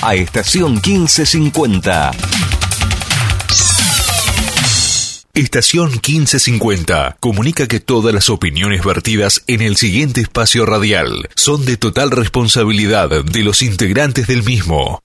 [0.00, 2.10] a estación 1550.
[5.34, 11.76] Estación 1550 comunica que todas las opiniones vertidas en el siguiente espacio radial son de
[11.76, 15.02] total responsabilidad de los integrantes del mismo.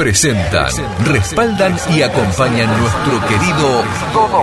[0.00, 0.72] Presentan,
[1.04, 3.84] respaldan y acompañan nuestro querido
[4.14, 4.42] Todo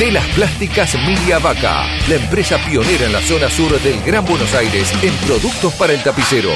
[0.00, 4.90] Telas Plásticas Milia Vaca, la empresa pionera en la zona sur del Gran Buenos Aires
[5.02, 6.48] en productos para el tapicero.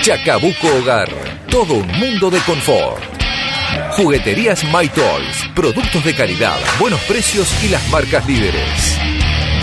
[0.00, 1.08] Chacabuco Hogar,
[1.50, 3.02] todo un mundo de confort.
[3.96, 8.96] Jugueterías My Toys, productos de calidad, buenos precios y las marcas líderes.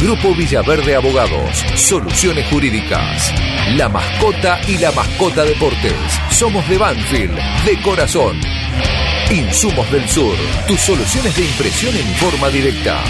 [0.01, 3.33] Grupo Villaverde Abogados, soluciones jurídicas.
[3.77, 5.93] La mascota y la mascota deportes.
[6.31, 8.41] Somos de Banfield, de corazón.
[9.31, 10.35] Insumos del Sur,
[10.67, 13.03] tus soluciones de impresión en forma directa.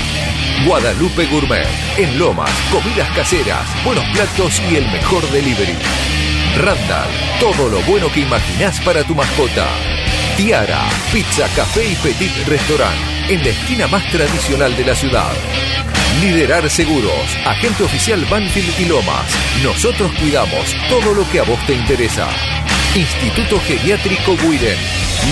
[0.65, 5.75] Guadalupe Gourmet, en Lomas, comidas caseras, buenos platos y el mejor delivery.
[6.57, 9.67] Randall, todo lo bueno que imaginás para tu mascota.
[10.37, 12.93] Tiara, pizza, café y petit restaurant,
[13.29, 15.31] en la esquina más tradicional de la ciudad.
[16.19, 19.33] Liderar Seguros, agente oficial Banfield y Lomas.
[19.63, 22.27] Nosotros cuidamos todo lo que a vos te interesa.
[22.95, 24.77] Instituto Geriátrico Guiren,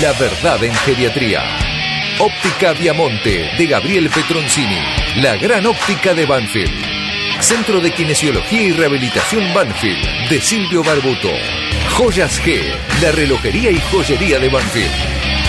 [0.02, 1.42] la verdad en geriatría.
[2.20, 4.80] Óptica Viamonte de Gabriel Petroncini,
[5.18, 7.03] la gran óptica de Banfield.
[7.44, 11.28] Centro de Kinesiología y Rehabilitación Banfield de Silvio Barbuto.
[11.90, 12.58] Joyas G,
[13.02, 14.90] la relojería y joyería de Banfield.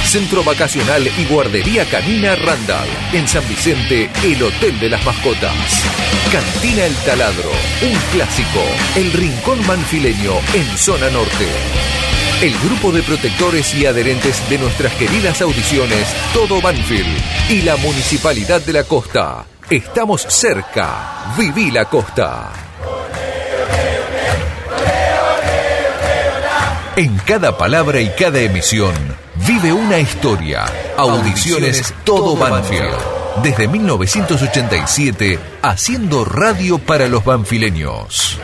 [0.04, 2.88] Centro Vacacional y Guardería Canina Randall.
[3.12, 5.54] En San Vicente, el Hotel de las Mascotas.
[6.32, 8.60] Cantina El Taladro, un clásico.
[8.96, 11.46] El Rincón Manfileño en Zona Norte.
[12.42, 17.16] El grupo de protectores y adherentes de nuestras queridas audiciones, Todo Banfield
[17.48, 19.46] y la Municipalidad de la Costa.
[19.70, 21.34] Estamos cerca.
[21.38, 22.52] Viví la Costa.
[26.96, 28.94] En cada palabra y cada emisión
[29.46, 30.66] vive una historia.
[30.98, 32.94] Audiciones Todo Banfield.
[33.42, 38.38] Desde 1987, haciendo radio para los banfileños.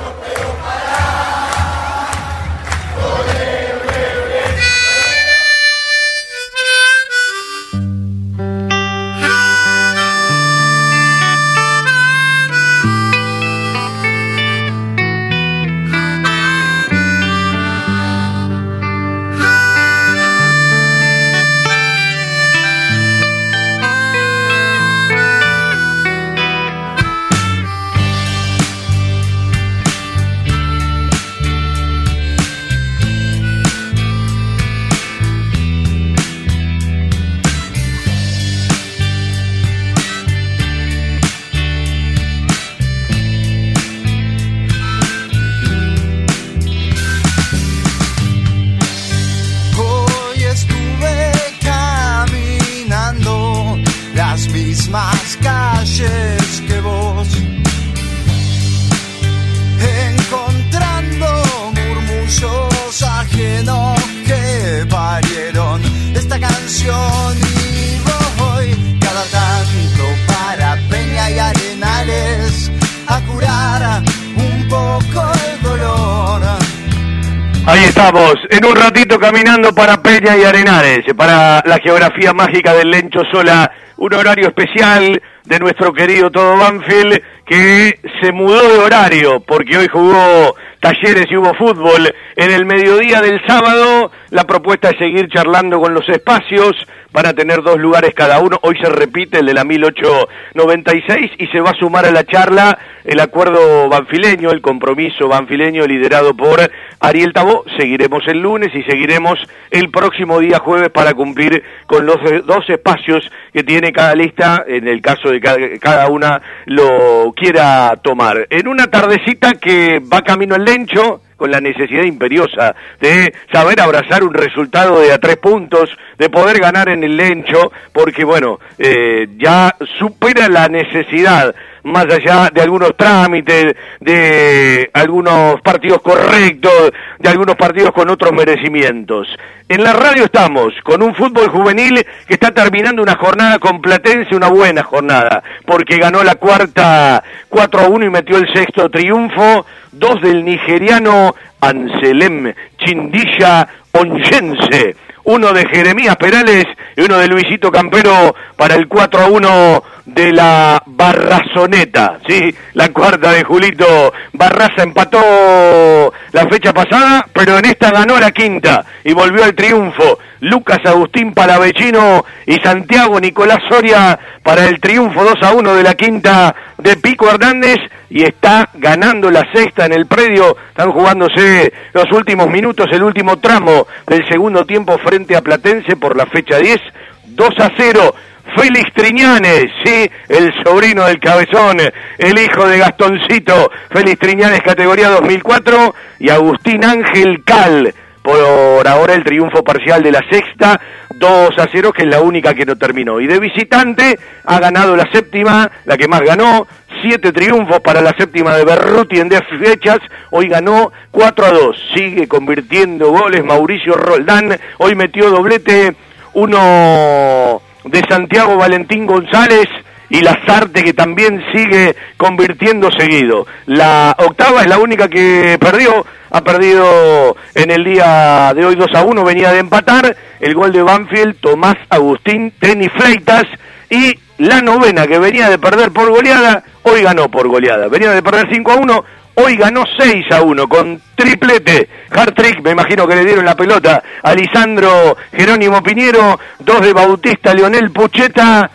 [78.01, 83.21] Estamos, en un ratito caminando para Peña y Arenales, para la geografía mágica del Lencho
[83.31, 89.77] Sola, un horario especial de nuestro querido Todo Banfield que se mudó de horario porque
[89.77, 92.15] hoy jugó talleres y hubo fútbol.
[92.37, 96.73] En el mediodía del sábado la propuesta es seguir charlando con los espacios
[97.13, 98.59] para tener dos lugares cada uno.
[98.63, 102.79] Hoy se repite el de la 1896 y se va a sumar a la charla
[103.05, 106.61] el acuerdo banfileño, el compromiso banfileño liderado por
[107.01, 107.65] Ariel Tabó.
[107.77, 109.39] Seguiremos el lunes y seguiremos
[109.71, 114.87] el próximo día jueves para cumplir con los dos espacios que tiene cada lista en
[114.87, 118.47] el caso de que cada una lo quiera tomar.
[118.51, 124.23] En una tardecita que va camino al Lencho, con la necesidad imperiosa de saber abrazar
[124.23, 125.89] un resultado de a tres puntos,
[126.19, 131.55] de poder ganar en el Lencho, porque bueno, eh, ya supera la necesidad
[131.85, 139.29] más allá de algunos trámites, de algunos partidos correctos, de algunos partidos con otros merecimientos.
[139.69, 144.35] En la radio estamos con un fútbol juvenil que está terminando una jornada con Platense,
[144.35, 149.65] una buena jornada, porque ganó la cuarta 4 a 1 y metió el sexto triunfo,
[149.93, 156.65] dos del nigeriano Anselem Chindilla Onyense uno de Jeremías Perales
[156.97, 162.55] y uno de Luisito Campero para el 4 a 1 de la Barrazoneta, ¿sí?
[162.75, 168.85] La cuarta de Julito Barraza empató la fecha pasada, pero en esta ganó la quinta
[169.05, 170.19] y volvió al triunfo.
[170.41, 175.95] Lucas Agustín Palavecino y Santiago Nicolás Soria para el triunfo 2 a 1 de la
[175.95, 177.77] quinta de Pico Hernández
[178.09, 180.57] y está ganando la sexta en el predio.
[180.71, 186.17] Están jugándose los últimos minutos, el último tramo del segundo tiempo frente a Platense por
[186.17, 186.81] la fecha 10.
[187.27, 188.15] 2 a 0
[188.57, 191.79] Félix Triñanes, sí, el sobrino del cabezón,
[192.19, 199.25] el hijo de Gastoncito, Félix Triñanes, categoría 2004, y Agustín Ángel Cal, por ahora el
[199.25, 200.81] triunfo parcial de la sexta,
[201.15, 203.21] 2 a 0, que es la única que no terminó.
[203.21, 206.67] Y de visitante ha ganado la séptima, la que más ganó,
[207.03, 209.99] siete triunfos para la séptima de Berruti en 10 fechas,
[210.31, 215.95] hoy ganó 4 a 2, sigue convirtiendo goles Mauricio Roldán, hoy metió doblete,
[216.35, 219.69] uno de Santiago Valentín González
[220.11, 223.47] y Lazarte que también sigue convirtiendo seguido.
[223.67, 228.89] La octava es la única que perdió, ha perdido en el día de hoy 2
[228.95, 230.17] a 1, venía de empatar.
[230.41, 233.45] El gol de Banfield, Tomás Agustín Teni Fleitas
[233.89, 238.23] y la novena que venía de perder por goleada, hoy ganó por goleada, venía de
[238.23, 239.05] perder 5 a 1,
[239.43, 241.89] Hoy ganó 6 a 1 con triplete.
[242.11, 246.93] Hard trick, me imagino que le dieron la pelota a Lisandro Jerónimo Piñero, dos de
[246.93, 248.71] Bautista Leonel Pucheta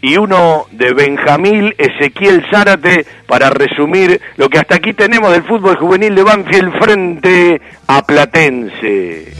[0.00, 5.76] y uno de Benjamín Ezequiel Zárate para resumir lo que hasta aquí tenemos del fútbol
[5.76, 9.32] juvenil de Banfield frente a Platense.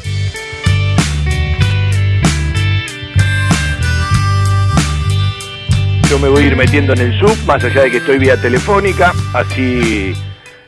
[6.08, 8.40] Yo me voy a ir metiendo en el sub, más allá de que estoy vía
[8.40, 10.14] telefónica, así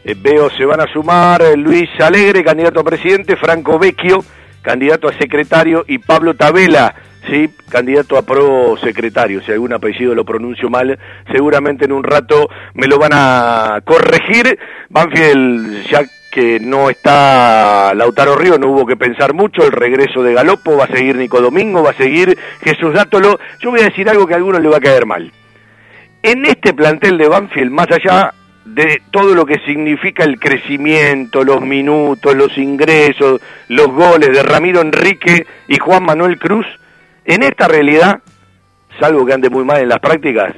[0.04, 4.22] eh, veo se van a sumar eh, Luis Alegre, candidato a presidente, Franco Vecchio,
[4.60, 6.94] candidato a secretario, y Pablo Tabela,
[7.28, 9.40] sí, candidato a pro secretario.
[9.42, 10.98] Si algún apellido lo pronuncio mal,
[11.32, 14.58] seguramente en un rato me lo van a corregir.
[14.90, 20.34] Banfield, ya que no está Lautaro Río, no hubo que pensar mucho, el regreso de
[20.34, 23.38] Galopo, va a seguir Nico Domingo, va a seguir Jesús Dátolo.
[23.60, 25.32] Yo voy a decir algo que a algunos le va a caer mal.
[26.22, 28.34] En este plantel de Banfield, más allá
[28.64, 34.80] de todo lo que significa el crecimiento, los minutos, los ingresos, los goles de Ramiro
[34.80, 36.66] Enrique y Juan Manuel Cruz,
[37.24, 38.20] en esta realidad,
[39.00, 40.54] salvo que ande muy mal en las prácticas,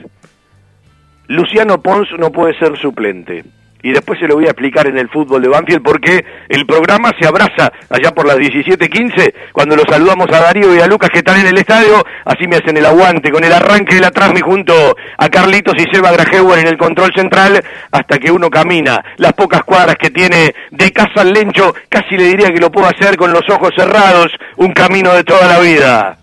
[1.29, 3.45] Luciano Pons no puede ser suplente
[3.87, 7.13] y después se lo voy a explicar en el fútbol de Banfield porque el programa
[7.21, 11.19] se abraza allá por las 17:15 cuando los saludamos a Darío y a Lucas que
[11.19, 14.41] están en el estadio, así me hacen el aguante con el arranque de la Transmi
[14.41, 17.63] junto a Carlitos y Seba Grajewer en el control central
[17.93, 22.25] hasta que uno camina las pocas cuadras que tiene de casa al Lencho, casi le
[22.25, 26.19] diría que lo puedo hacer con los ojos cerrados, un camino de toda la vida.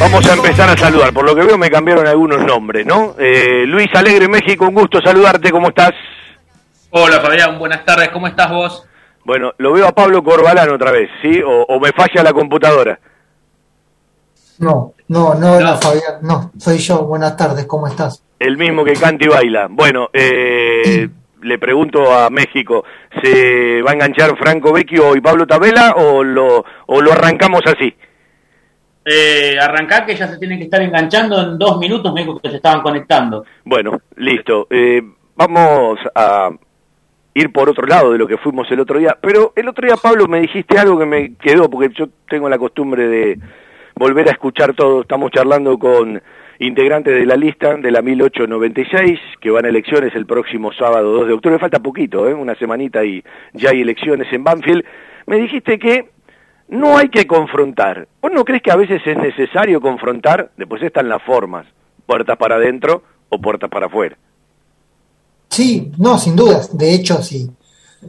[0.00, 1.12] Vamos a empezar a saludar.
[1.12, 3.14] Por lo que veo me cambiaron algunos nombres, ¿no?
[3.18, 5.50] Eh, Luis Alegre, México, un gusto saludarte.
[5.50, 5.92] ¿Cómo estás?
[6.90, 8.10] Hola Fabián, buenas tardes.
[8.10, 8.86] ¿Cómo estás vos?
[9.24, 11.40] Bueno, lo veo a Pablo Corbalán otra vez, ¿sí?
[11.44, 12.98] O, me falla la computadora.
[14.58, 17.04] No, no, no, no, Fabián, no, soy yo.
[17.04, 18.22] Buenas tardes, ¿cómo estás?
[18.38, 19.68] El mismo que canta y baila.
[19.70, 21.08] Bueno, eh,
[21.42, 22.84] le pregunto a México,
[23.22, 27.94] ¿se va a enganchar Franco Vecchio y Pablo Tabela o lo, o lo arrancamos así?
[29.04, 29.56] Eh,
[30.06, 32.82] que ya se tienen que estar enganchando en dos minutos, me dijo que se estaban
[32.82, 33.44] conectando.
[33.64, 34.66] Bueno, listo.
[34.70, 35.02] Eh,
[35.36, 36.50] vamos a
[37.34, 39.16] ir por otro lado de lo que fuimos el otro día.
[39.20, 42.58] Pero el otro día, Pablo, me dijiste algo que me quedó, porque yo tengo la
[42.58, 43.38] costumbre de
[43.96, 45.02] volver a escuchar todo.
[45.02, 46.22] Estamos charlando con
[46.60, 51.26] integrantes de la lista de la 1896, que van a elecciones el próximo sábado 2
[51.26, 51.58] de octubre.
[51.58, 52.34] Falta poquito, ¿eh?
[52.34, 54.84] una semanita y ya hay elecciones en Banfield.
[55.26, 56.13] Me dijiste que
[56.68, 58.08] no hay que confrontar.
[58.20, 60.50] ¿Vos no crees que a veces es necesario confrontar?
[60.56, 61.66] Después están las formas,
[62.06, 64.16] puertas para adentro o puertas para afuera.
[65.50, 66.76] Sí, no, sin dudas.
[66.76, 67.50] De hecho, si,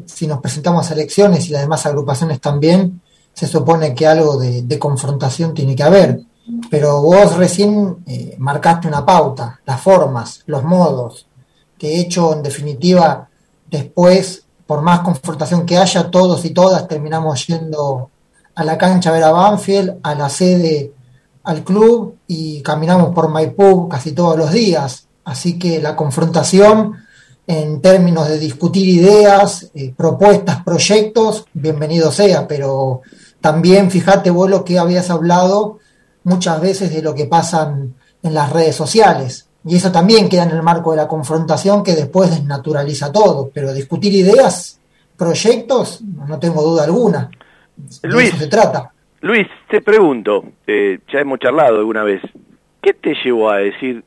[0.06, 3.02] si nos presentamos a elecciones y las demás agrupaciones también,
[3.34, 6.22] se supone que algo de, confrontación tiene que haber.
[6.70, 11.28] Pero vos recién eh, marcaste una pauta, las formas, los modos.
[11.80, 13.28] De hecho, en definitiva,
[13.70, 18.10] después, por más confrontación que haya, todos y todas terminamos yendo
[18.56, 20.92] a la cancha ver a Banfield, a la sede
[21.44, 26.96] al club y caminamos por Maipú casi todos los días, así que la confrontación
[27.48, 33.02] en términos de discutir ideas, eh, propuestas, proyectos, bienvenido sea, pero
[33.40, 35.78] también fíjate vos lo que habías hablado
[36.24, 37.94] muchas veces de lo que pasan
[38.24, 39.48] en las redes sociales.
[39.64, 43.50] Y eso también queda en el marco de la confrontación que después desnaturaliza todo.
[43.54, 44.80] Pero discutir ideas,
[45.18, 47.30] proyectos, no tengo duda alguna.
[48.04, 48.92] Luis, eso se trata.
[49.22, 52.22] Luis, te pregunto, eh, ya hemos charlado alguna vez,
[52.82, 54.04] ¿qué te llevó a decir,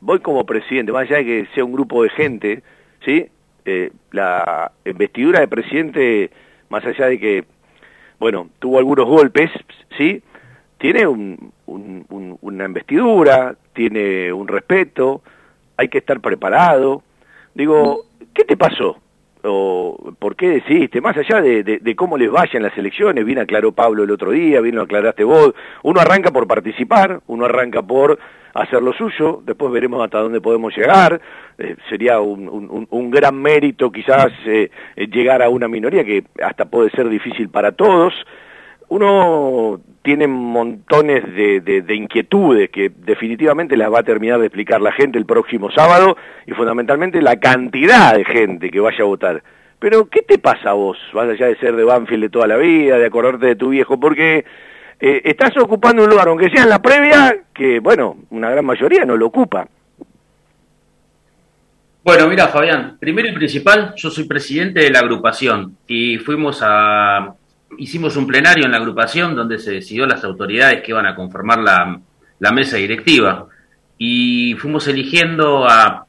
[0.00, 2.62] voy como presidente, más allá de que sea un grupo de gente,
[3.04, 3.26] ¿sí?
[3.64, 6.30] Eh, la investidura de presidente,
[6.68, 7.44] más allá de que,
[8.18, 9.50] bueno, tuvo algunos golpes,
[9.96, 10.22] ¿sí?
[10.76, 15.22] Tiene una investidura, tiene un respeto,
[15.78, 17.02] hay que estar preparado.
[17.54, 18.98] Digo, ¿qué te pasó?
[19.44, 24.04] O por qué decidiste, más allá de, cómo les vayan las elecciones, bien aclaró Pablo
[24.04, 28.18] el otro día, bien lo aclaraste vos, uno arranca por participar, uno arranca por
[28.54, 31.20] hacer lo suyo, después veremos hasta dónde podemos llegar,
[31.58, 36.90] eh, sería un, gran mérito quizás eh, eh, llegar a una minoría que hasta puede
[36.90, 38.14] ser difícil para todos,
[38.88, 45.16] uno tiene montones de, inquietudes que definitivamente las va a terminar de explicar la gente
[45.16, 49.42] el próximo sábado y fundamentalmente la cantidad de gente que vaya a votar.
[49.78, 50.98] Pero, ¿qué te pasa a vos?
[51.14, 53.98] Vas allá de ser de Banfield de toda la vida, de acordarte de tu viejo,
[53.98, 54.44] porque
[55.00, 59.06] eh, estás ocupando un lugar, aunque sea en la previa, que, bueno, una gran mayoría
[59.06, 59.66] no lo ocupa.
[62.04, 67.36] Bueno, mira, Fabián, primero y principal, yo soy presidente de la agrupación y fuimos a,
[67.78, 71.58] hicimos un plenario en la agrupación donde se decidió las autoridades que iban a conformar
[71.60, 72.00] la,
[72.52, 73.46] mesa directiva
[73.96, 76.06] y fuimos eligiendo a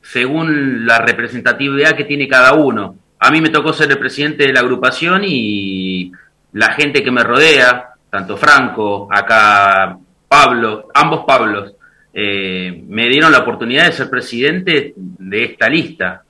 [0.00, 2.96] según la representatividad que tiene cada uno.
[3.18, 6.10] A mí me tocó ser el presidente de la agrupación y
[6.52, 11.74] la gente que me rodea, tanto Franco, acá Pablo, ambos Pablos,
[12.14, 16.22] eh, me dieron la oportunidad de ser presidente de esta lista.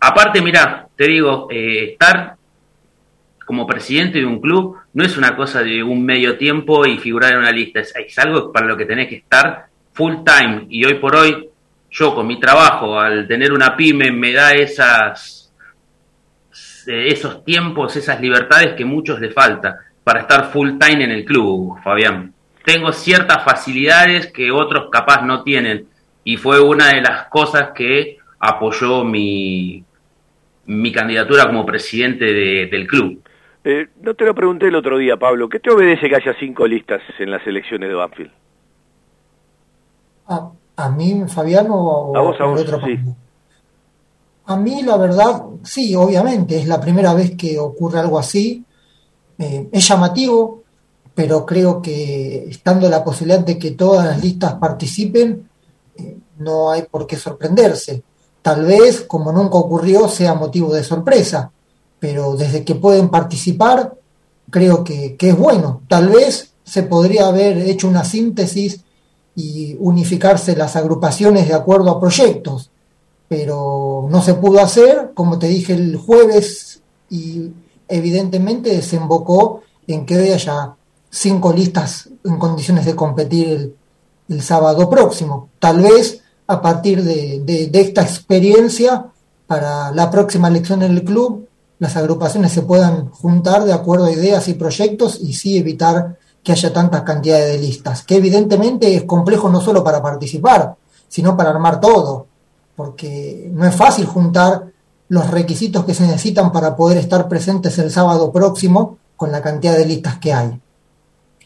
[0.00, 2.36] Aparte, mira, te digo, eh, estar
[3.50, 7.32] como presidente de un club no es una cosa de un medio tiempo y figurar
[7.32, 10.94] en una lista, es, algo para lo que tenés que estar full time y hoy
[10.94, 11.48] por hoy
[11.90, 15.52] yo con mi trabajo al tener una pyme me da esas
[16.86, 21.24] eh, esos tiempos, esas libertades que muchos le falta para estar full time en el
[21.24, 22.32] club, Fabián.
[22.64, 25.88] Tengo ciertas facilidades que otros capaz no tienen
[26.22, 29.82] y fue una de las cosas que apoyó mi,
[30.66, 33.19] mi candidatura como presidente del club.
[33.62, 35.48] Eh, no te lo pregunté el otro día, Pablo.
[35.48, 38.32] ¿Qué te obedece que haya cinco listas en las elecciones de Banfield?
[40.76, 42.80] ¿A, mí, Fabiano, o a vos, a vos, otro
[44.46, 48.64] A mí, la verdad, sí, obviamente, es la primera vez que ocurre algo así.
[49.36, 50.62] Eh, es llamativo,
[51.14, 55.48] pero creo que estando la posibilidad de que todas las listas participen,
[55.96, 58.02] eh, no hay por qué sorprenderse.
[58.40, 61.50] Tal vez, como nunca ocurrió, sea motivo de sorpresa
[62.00, 63.94] pero desde que pueden participar,
[64.50, 65.82] creo que, es bueno.
[65.88, 68.80] Tal vez se podría haber hecho una síntesis
[69.36, 72.70] y unificarse las agrupaciones de acuerdo a proyectos,
[73.28, 77.50] pero no se pudo hacer, como te dije el jueves, y
[77.86, 80.74] evidentemente desembocó en que haya
[81.10, 83.76] cinco listas en condiciones de competir el,
[84.28, 85.50] el sábado próximo.
[85.58, 89.06] Tal vez a partir de, de, esta experiencia,
[89.46, 91.46] para la próxima elección en el club,
[91.80, 96.52] las agrupaciones se puedan juntar de acuerdo a ideas y proyectos y sí evitar que
[96.52, 100.76] haya tantas cantidades de listas, que evidentemente es complejo no solo para participar,
[101.08, 102.26] sino para armar todo,
[102.76, 104.66] porque no es fácil juntar
[105.08, 109.76] los requisitos que se necesitan para poder estar presentes el sábado próximo con la cantidad
[109.76, 110.60] de listas que hay.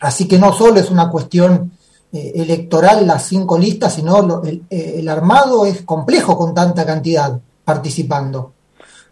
[0.00, 1.72] Así que no solo es una cuestión
[2.12, 8.53] eh, electoral las cinco listas, sino el armado es complejo con tanta cantidad participando.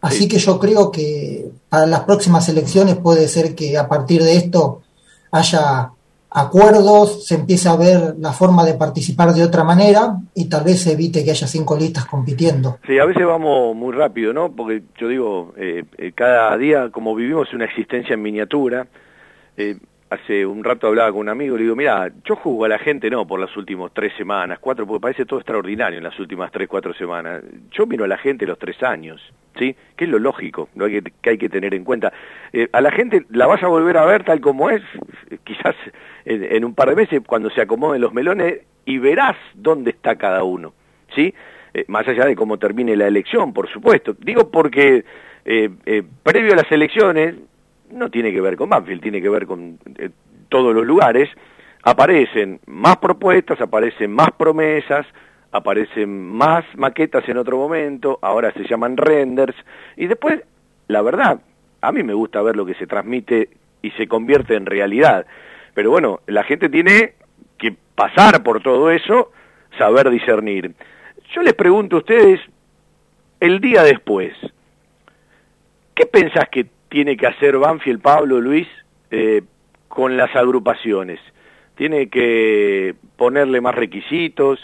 [0.03, 4.37] Así que yo creo que para las próximas elecciones puede ser que a partir de
[4.37, 4.83] esto
[5.31, 5.93] haya
[6.35, 10.81] acuerdos, se empiece a ver la forma de participar de otra manera y tal vez
[10.81, 12.79] se evite que haya cinco listas compitiendo.
[12.87, 14.51] Sí, a veces vamos muy rápido, ¿no?
[14.51, 18.87] Porque yo digo, eh, eh, cada día, como vivimos una existencia en miniatura,
[19.57, 19.77] eh,
[20.13, 23.09] hace un rato hablaba con un amigo, le digo, mira, yo juzgo a la gente
[23.09, 26.69] no por las últimas tres semanas, cuatro, porque parece todo extraordinario en las últimas tres,
[26.69, 27.43] cuatro semanas.
[27.71, 29.23] Yo miro a la gente los tres años,
[29.59, 29.75] ¿sí?
[29.97, 30.87] Que es lo lógico, ¿no?
[30.87, 32.13] que, que hay que tener en cuenta.
[32.53, 34.83] Eh, a la gente la vas a volver a ver tal como es,
[35.45, 35.75] quizás
[36.27, 40.45] en, un par de meses, cuando se acomoden los melones, y verás dónde está cada
[40.45, 40.75] uno,
[41.15, 41.33] ¿sí?
[41.73, 44.15] Eh, más allá de cómo termine la elección, por supuesto.
[44.19, 45.05] Digo porque
[45.47, 47.35] eh, previo a las elecciones,
[47.93, 50.11] no tiene que ver con Banfield, tiene que ver con eh,
[50.49, 51.29] todos los lugares.
[51.85, 55.07] aparecen más propuestas, aparecen más promesas,
[55.51, 59.55] aparecen más maquetas en otro momento, ahora se llaman renders,
[59.97, 60.43] y después,
[60.89, 61.41] la verdad,
[61.81, 63.51] a mí me gusta ver lo que se transmite
[63.83, 65.27] y se convierte en realidad.
[65.75, 67.15] Pero bueno, la gente tiene
[67.59, 69.33] que pasar por todo eso,
[69.77, 70.75] saber discernir.
[71.35, 72.41] Yo les pregunto a ustedes,
[73.41, 74.33] el día después,
[75.95, 78.69] ¿qué pensás que tiene que hacer Banfield, Pablo, Luis,
[79.11, 79.41] eh,
[79.89, 81.19] con las agrupaciones?
[81.75, 84.61] ¿Tiene que ponerle más requisitos?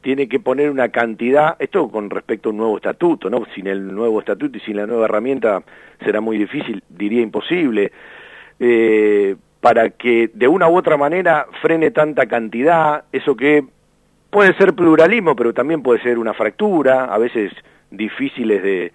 [0.00, 1.56] ¿Tiene que poner una cantidad?
[1.58, 3.44] Esto con respecto a un nuevo estatuto, ¿no?
[3.52, 5.64] Sin el nuevo estatuto y sin la nueva herramienta
[6.04, 7.90] será muy difícil, diría imposible.
[8.60, 13.64] Eh, para que de una u otra manera frene tanta cantidad, eso que
[14.30, 17.52] puede ser pluralismo, pero también puede ser una fractura, a veces
[17.90, 18.92] difíciles de,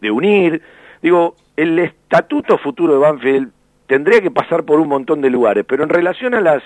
[0.00, 0.62] de, unir.
[1.02, 3.50] Digo, el estatuto futuro de Banfield
[3.86, 6.62] tendría que pasar por un montón de lugares, pero en relación a las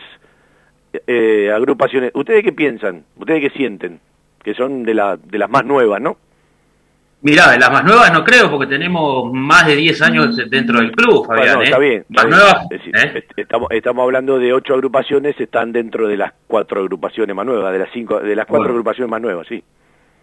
[1.07, 3.05] eh, agrupaciones, ¿ustedes qué piensan?
[3.17, 4.01] ¿Ustedes qué sienten?
[4.43, 6.17] Que son de, la, de las más nuevas, ¿no?
[7.21, 10.93] Mirá, de las más nuevas no creo, porque tenemos más de 10 años dentro del
[10.93, 11.63] club, Fabián.
[11.63, 11.81] está ¿eh?
[11.81, 12.05] bien.
[12.11, 12.67] Más nuevas.
[12.71, 13.25] ¿eh?
[13.37, 17.79] estamos, estamos hablando de ocho agrupaciones, están dentro de las cuatro agrupaciones más nuevas, de
[17.81, 19.63] las cinco, de las cuatro agrupaciones más nuevas, sí.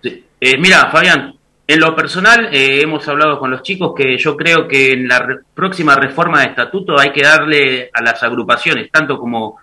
[0.02, 0.26] sí.
[0.40, 1.36] Eh, mira, Fabián,
[1.68, 5.96] en lo personal hemos hablado con los chicos que yo creo que en la próxima
[5.96, 9.58] reforma de estatuto hay que darle a las agrupaciones, tanto como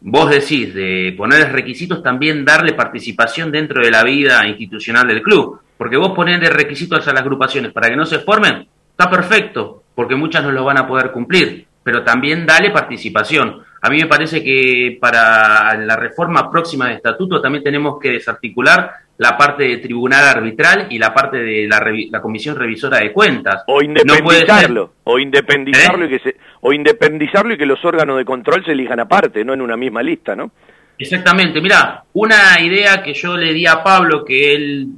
[0.00, 5.60] vos decís, de ponerles requisitos, también darle participación dentro de la vida institucional del club
[5.76, 10.14] porque vos ponerle requisitos a las agrupaciones para que no se formen, está perfecto, porque
[10.14, 13.62] muchas no lo van a poder cumplir, pero también dale participación.
[13.84, 18.90] A mí me parece que para la reforma próxima de estatuto también tenemos que desarticular
[19.18, 23.62] la parte de tribunal arbitral y la parte de la, comisión revisora de cuentas.
[23.66, 28.64] O independizarlo, o independizarlo, y que se, o independizarlo y que los órganos de control
[28.64, 30.50] se elijan aparte, no en una misma lista, ¿no?
[30.96, 34.88] Exactamente, mira, una idea que yo le di a Pablo, que él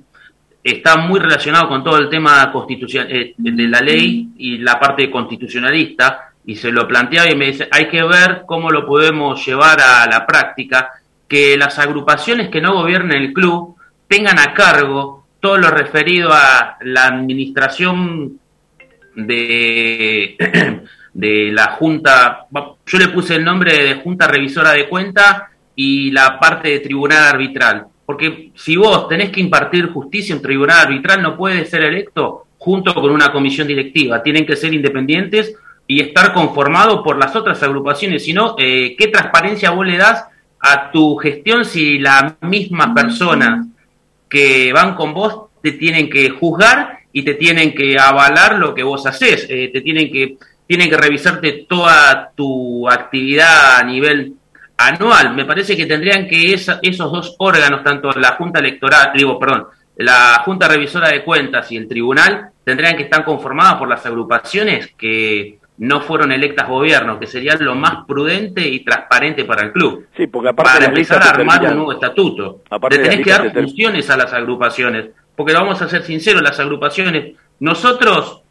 [0.63, 5.11] está muy relacionado con todo el tema constitucional, eh, de la ley y la parte
[5.11, 9.81] constitucionalista, y se lo planteaba y me dice, hay que ver cómo lo podemos llevar
[9.81, 10.91] a la práctica,
[11.29, 13.77] que las agrupaciones que no gobiernen el club
[14.09, 18.39] tengan a cargo todo lo referido a la administración
[19.17, 20.37] de,
[21.13, 22.47] de la Junta,
[22.87, 27.25] yo le puse el nombre de Junta Revisora de Cuenta y la parte de Tribunal
[27.25, 31.83] Arbitral porque si vos tenés que impartir justicia en un tribunal arbitral, no puede ser
[31.83, 34.23] electo junto con una comisión directiva.
[34.23, 38.25] Tienen que ser independientes y estar conformados por las otras agrupaciones.
[38.25, 40.25] Si no, eh, ¿qué transparencia vos le das
[40.61, 43.67] a tu gestión si las mismas personas
[44.29, 48.83] que van con vos te tienen que juzgar y te tienen que avalar lo que
[48.83, 49.47] vos haces?
[49.49, 54.35] Eh, te tienen que, tienen que revisarte toda tu actividad a nivel
[54.77, 55.35] anual.
[55.35, 60.43] Me parece que tendrían que esos dos órganos, tanto la Junta Electoral, digo, perdón, la
[60.45, 65.59] Junta Revisora de Cuentas y el Tribunal, tendrían que estar conformadas por las agrupaciones que
[65.79, 70.07] no fueron electas gobierno, que sería lo más prudente y transparente para el club.
[70.17, 72.63] Sí, porque aparte para empezar a armar un nuevo estatuto.
[72.71, 76.59] Aparte Le tenés que dar funciones a las agrupaciones, porque vamos a ser sinceros, las
[76.59, 78.43] agrupaciones, nosotros,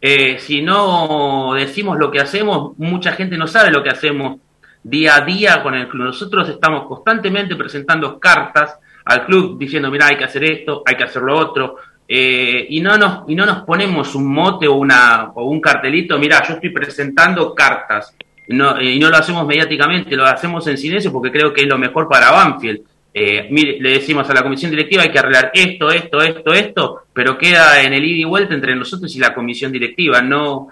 [0.00, 4.40] eh, si no decimos lo que hacemos, mucha gente no sabe lo que hacemos
[4.82, 6.06] día a día con el club.
[6.06, 11.04] Nosotros estamos constantemente presentando cartas al club diciendo, mira, hay que hacer esto, hay que
[11.04, 11.76] hacer lo otro,
[12.08, 16.18] eh, y, no nos, y no nos ponemos un mote o, una, o un cartelito,
[16.18, 18.14] mira, yo estoy presentando cartas,
[18.48, 21.78] no, y no lo hacemos mediáticamente, lo hacemos en silencio porque creo que es lo
[21.78, 22.80] mejor para Banfield.
[23.18, 27.38] Eh, le decimos a la comisión directiva hay que arreglar esto, esto, esto, esto, pero
[27.38, 30.20] queda en el ida y vuelta entre nosotros y la comisión directiva.
[30.20, 30.68] No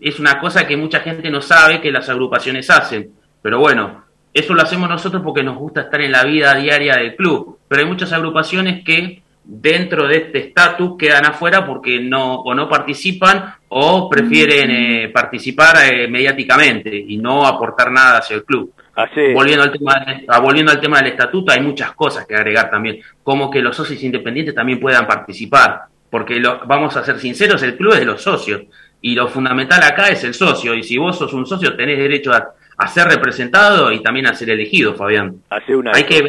[0.00, 3.10] es una cosa que mucha gente no sabe que las agrupaciones hacen.
[3.42, 7.14] Pero bueno, eso lo hacemos nosotros porque nos gusta estar en la vida diaria del
[7.14, 7.58] club.
[7.68, 12.68] Pero hay muchas agrupaciones que dentro de este estatus quedan afuera porque no o no
[12.68, 18.74] participan o prefieren eh, participar eh, mediáticamente y no aportar nada hacia el club.
[19.32, 23.00] Volviendo, al tema, ah, volviendo al tema del estatuto, hay muchas cosas que agregar también,
[23.22, 27.76] como que los socios independientes también puedan participar, porque lo, vamos a ser sinceros, el
[27.76, 28.62] club es de los socios
[29.00, 32.32] y lo fundamental acá es el socio y si vos sos un socio tenés derecho
[32.32, 35.42] a, a ser representado y también a ser elegido, Fabián.
[35.94, 36.28] hay que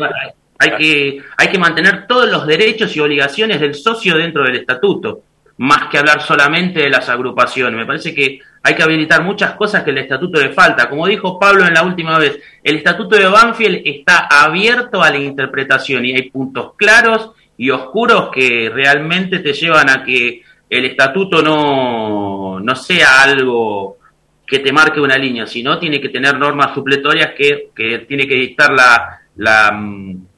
[0.59, 5.21] hay que hay que mantener todos los derechos y obligaciones del socio dentro del estatuto,
[5.57, 7.79] más que hablar solamente de las agrupaciones.
[7.79, 10.89] Me parece que hay que habilitar muchas cosas que el estatuto le falta.
[10.89, 15.17] Como dijo Pablo en la última vez, el estatuto de Banfield está abierto a la
[15.17, 21.41] interpretación y hay puntos claros y oscuros que realmente te llevan a que el estatuto
[21.41, 23.97] no, no sea algo
[24.45, 28.35] que te marque una línea, sino tiene que tener normas supletorias que, que tiene que
[28.35, 30.28] dictar la, la, mm,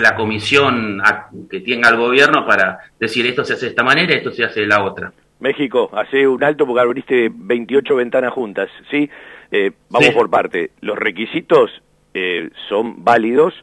[0.00, 1.00] la comisión
[1.50, 4.60] que tenga el gobierno para decir esto se hace de esta manera, esto se hace
[4.60, 5.12] de la otra.
[5.40, 9.08] México, hace un alto porque abriste 28 ventanas juntas, ¿sí?
[9.50, 10.70] Eh, vamos por parte.
[10.80, 11.70] Los requisitos
[12.14, 13.54] eh, son válidos,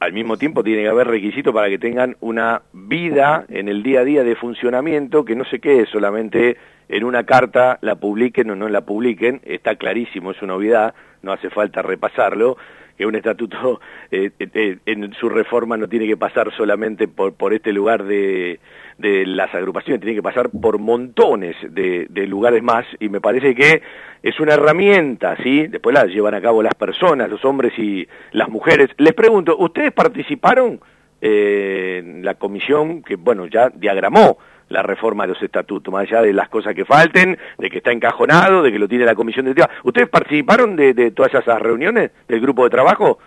[0.00, 4.00] al mismo tiempo tiene que haber requisitos para que tengan una vida en el día
[4.00, 6.56] a día de funcionamiento que no se quede solamente
[6.88, 11.32] en una carta, la publiquen o no la publiquen, está clarísimo, es una obviedad, no
[11.32, 12.56] hace falta repasarlo,
[12.96, 13.80] que un estatuto
[14.10, 18.60] eh, eh, en su reforma no tiene que pasar solamente por, por este lugar de,
[18.98, 23.54] de las agrupaciones, tiene que pasar por montones de, de, lugares más y me parece
[23.54, 23.82] que
[24.22, 25.66] es una herramienta, ¿sí?
[25.66, 28.90] Después la llevan a cabo las personas, los hombres y las mujeres.
[28.96, 30.80] Les pregunto, ¿ustedes participaron
[31.20, 36.22] eh, en la comisión que, bueno, ya diagramó la reforma de los estatutos, más allá
[36.22, 39.46] de las cosas que falten, de que está encajonado, de que lo tiene la comisión
[39.46, 43.18] de ¿Ustedes participaron de, de todas esas reuniones del grupo de trabajo?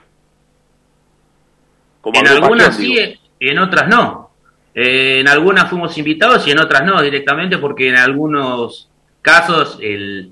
[2.01, 4.31] Como en algunas sí, en otras no.
[4.73, 8.89] Eh, en algunas fuimos invitados y en otras no directamente porque en algunos
[9.21, 10.31] casos el,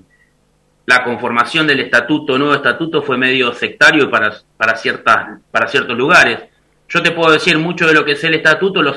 [0.86, 6.44] la conformación del estatuto, nuevo estatuto, fue medio sectario para, para, ciertas, para ciertos lugares.
[6.88, 8.96] Yo te puedo decir mucho de lo que es el estatuto, los,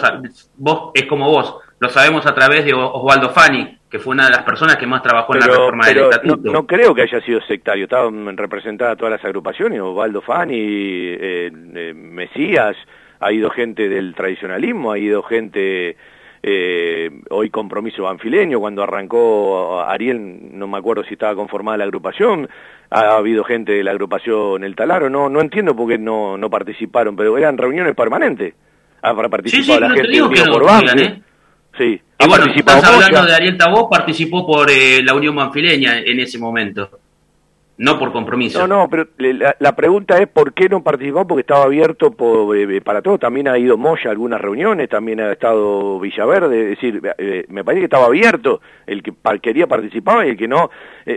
[0.56, 4.31] vos es como vos, lo sabemos a través de Osvaldo Fani, que fue una de
[4.31, 6.51] las personas que más trabajó en la reforma del estatuto.
[6.51, 11.93] No, creo que haya sido sectario, estaban representadas todas las agrupaciones, Osvaldo Fani, eh, eh,
[11.95, 12.75] Mesías,
[13.19, 15.95] ha ido gente del tradicionalismo, ha ido gente
[16.43, 22.49] eh, hoy compromiso banfileño, cuando arrancó Ariel, no me acuerdo si estaba conformada la agrupación,
[22.89, 26.49] ha habido gente de la agrupación El Talaro, no, no entiendo por qué no, no
[26.49, 28.53] participaron, pero eran reuniones permanentes.
[29.01, 30.19] Ah, para participar la gente
[30.51, 31.23] por Banfield.
[31.79, 32.01] Sí.
[32.19, 36.37] Y bueno, estás hablando de Ariel Tabó, participó por eh, la Unión Manfileña en ese
[36.37, 36.89] momento,
[37.77, 38.67] no por compromiso.
[38.67, 39.07] No, no, pero
[39.57, 43.17] la, pregunta es por qué no participó, porque estaba abierto por, eh, eh, para todo,
[43.17, 47.01] también ha ido Moya a algunas reuniones, también ha estado Villaverde, es decir,
[47.47, 50.69] me parece que estaba abierto, el que quería participar y el que no,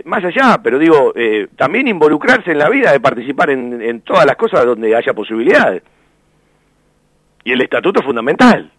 [0.05, 1.13] más allá, pero digo,
[1.57, 5.83] también involucrarse en la vida de participar en, en todas las cosas donde haya posibilidades.
[7.43, 8.71] Y el estatuto es fundamental.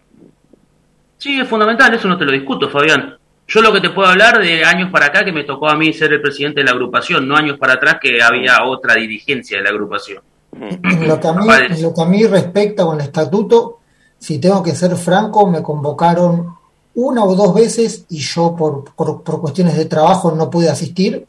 [1.24, 3.16] Sí, es fundamental, eso no te lo discuto, Fabián.
[3.48, 5.90] Yo lo que te puedo hablar de años para acá que me tocó a mí
[5.90, 9.64] ser el presidente de la agrupación, no años para atrás que había otra dirigencia de
[9.64, 10.22] la agrupación.
[10.52, 11.46] En lo que a mí,
[11.80, 13.78] lo que a mí respecta con el estatuto,
[14.18, 16.56] si tengo que ser franco, me convocaron
[16.96, 21.24] una o dos veces y yo por, por, cuestiones de trabajo no pude asistir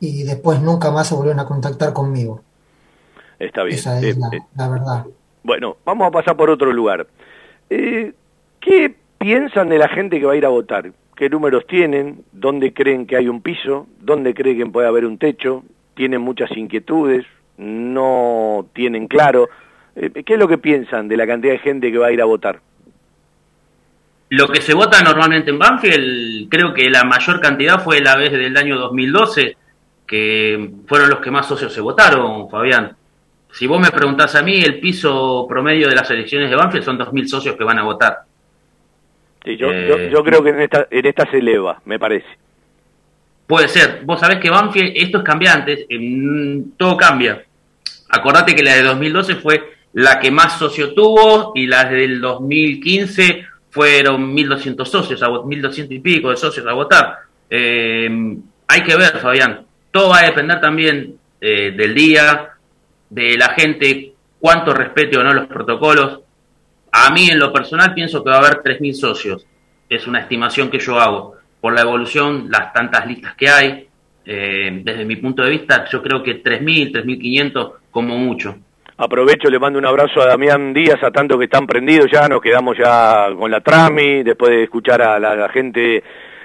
[0.00, 2.40] y después nunca más se volvieron a contactar conmigo.
[3.38, 3.78] Está bien.
[3.78, 5.06] Esa es eh, la, eh, la, verdad.
[5.44, 7.06] Bueno, vamos a pasar por otro lugar.
[7.70, 8.12] Eh,
[8.58, 10.90] ¿Qué piensan de la gente que va a ir a votar?
[11.14, 12.24] ¿Qué números tienen?
[12.32, 13.86] ¿Dónde creen que hay un piso?
[14.00, 15.62] ¿Dónde creen que puede haber un techo?
[15.94, 17.26] ¿Tienen muchas inquietudes?
[17.58, 19.50] ¿No tienen claro?
[19.94, 22.22] Eh, ¿Qué es lo que piensan de la cantidad de gente que va a ir
[22.22, 22.60] a votar?
[24.30, 28.32] Lo que se vota normalmente en Banfield, creo que la mayor cantidad fue la vez
[28.32, 29.56] del año 2012,
[30.06, 32.96] que fueron los que más socios se votaron, Fabián.
[33.52, 36.98] Si vos me preguntás a mí, el piso promedio de las elecciones de Banfield son
[36.98, 38.29] 2.000 socios que van a votar.
[39.44, 42.26] Sí, yo, eh, yo, creo que en esta, en esta se eleva, me parece.
[43.46, 44.02] Puede ser.
[44.04, 45.86] Vos sabés que Banfield, esto es cambiante,
[46.76, 47.42] todo cambia.
[48.10, 53.46] Acordate que la de 2012 fue la que más socio tuvo y la del 2015
[53.70, 57.18] fueron 1.200 socios, 1.200 y pico de socios a votar.
[57.48, 58.08] Eh,
[58.68, 59.62] hay que ver, Fabián.
[59.90, 62.50] Todo va a depender también eh, del día,
[63.08, 66.20] de la gente, cuánto respete o no los protocolos.
[66.92, 69.46] A mí, en lo personal, pienso que va a haber 3.000 socios.
[69.88, 71.36] Es una estimación que yo hago.
[71.60, 73.88] Por la evolución, las tantas listas que hay,
[74.24, 78.56] eh, desde mi punto de vista, yo creo que 3.000, 3.500 como mucho.
[79.02, 82.42] Aprovecho, le mando un abrazo a Damián Díaz, a tanto que están prendidos ya, nos
[82.42, 86.02] quedamos ya con la Trami, después de escuchar a la, gente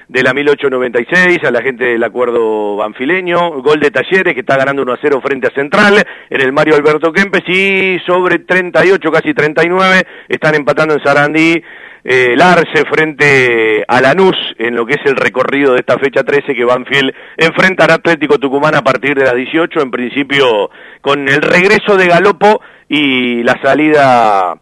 [0.07, 4.83] de la 1896, a la gente del acuerdo banfileño, gol de Talleres que está ganando
[4.83, 9.33] 1 a 0 frente a Central, en el Mario Alberto Kempes y sobre 38, casi
[9.33, 11.63] 39, están empatando en Sarandí
[12.07, 16.53] eh, Larce frente a Lanús en lo que es el recorrido de esta fecha 13
[16.53, 20.69] que Banfield enfrenta al Atlético Tucumán a partir de las 18, en principio
[21.01, 24.55] con el regreso de Galopo y la salida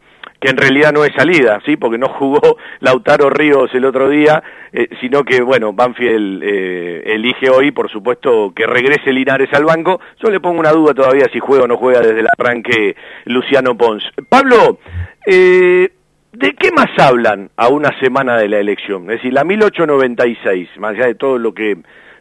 [0.43, 1.77] que en realidad no es salida, ¿sí?
[1.77, 7.49] Porque no jugó Lautaro Ríos el otro día, eh, sino que, bueno, Banfield eh, elige
[7.49, 10.01] hoy, por supuesto, que regrese Linares al banco.
[10.21, 13.77] Yo le pongo una duda todavía si juega o no juega desde el arranque Luciano
[13.77, 14.03] Pons.
[14.27, 14.79] Pablo,
[15.25, 15.89] eh,
[16.33, 19.03] ¿de qué más hablan a una semana de la elección?
[19.03, 21.77] Es decir, la 1896, más allá de todo lo que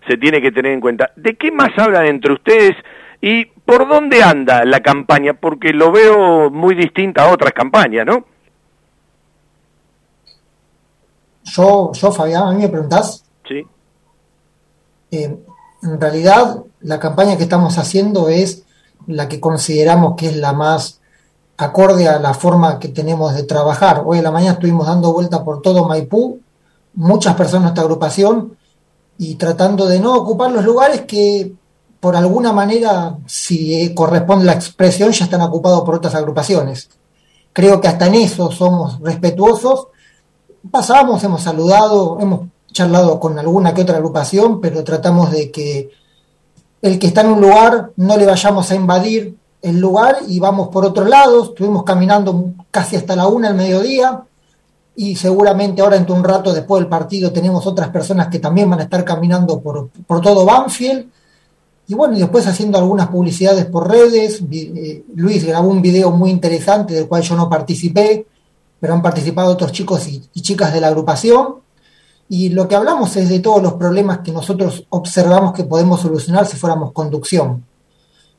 [0.06, 1.10] se tiene que tener en cuenta.
[1.16, 2.76] ¿De qué más hablan entre ustedes
[3.22, 5.32] y por dónde anda la campaña?
[5.32, 8.24] Porque lo veo muy distinta a otras campañas, ¿no?
[11.44, 13.24] Yo, yo Fabián, a mí me preguntás.
[13.46, 13.64] Sí.
[15.12, 15.38] Eh,
[15.82, 18.64] en realidad, la campaña que estamos haciendo es
[19.06, 21.00] la que consideramos que es la más
[21.56, 24.02] acorde a la forma que tenemos de trabajar.
[24.04, 26.40] Hoy en la mañana estuvimos dando vuelta por todo Maipú,
[26.94, 28.56] muchas personas de esta agrupación,
[29.16, 31.52] y tratando de no ocupar los lugares que
[32.02, 36.90] por alguna manera, si corresponde la expresión, ya están ocupados por otras agrupaciones.
[37.52, 39.86] Creo que hasta en eso somos respetuosos.
[40.68, 45.90] Pasamos, hemos saludado, hemos charlado con alguna que otra agrupación, pero tratamos de que
[46.82, 50.70] el que está en un lugar no le vayamos a invadir el lugar y vamos
[50.70, 51.44] por otro lado.
[51.44, 54.24] Estuvimos caminando casi hasta la una del mediodía
[54.96, 58.80] y seguramente ahora en un rato después del partido tenemos otras personas que también van
[58.80, 61.21] a estar caminando por, por todo Banfield.
[61.86, 64.42] Y bueno, después haciendo algunas publicidades por redes.
[64.50, 68.26] Eh, Luis grabó un video muy interesante del cual yo no participé,
[68.80, 71.56] pero han participado otros chicos y, y chicas de la agrupación.
[72.28, 76.46] Y lo que hablamos es de todos los problemas que nosotros observamos que podemos solucionar
[76.46, 77.64] si fuéramos conducción.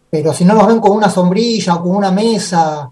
[0.09, 2.89] Pero si no nos ven con una sombrilla o con una mesa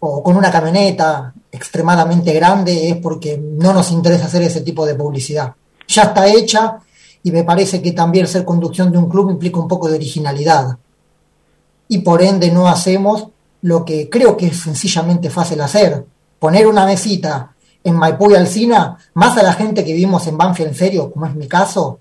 [0.00, 4.94] o con una camioneta extremadamente grande es porque no nos interesa hacer ese tipo de
[4.94, 5.54] publicidad.
[5.86, 6.78] Ya está hecha
[7.22, 10.78] y me parece que también ser conducción de un club implica un poco de originalidad.
[11.88, 13.28] Y por ende no hacemos
[13.62, 16.04] lo que creo que es sencillamente fácil hacer.
[16.38, 17.52] Poner una mesita
[17.82, 21.26] en Maipú y Alcina, más a la gente que vivimos en Banfield en serio, como
[21.26, 21.98] es mi caso,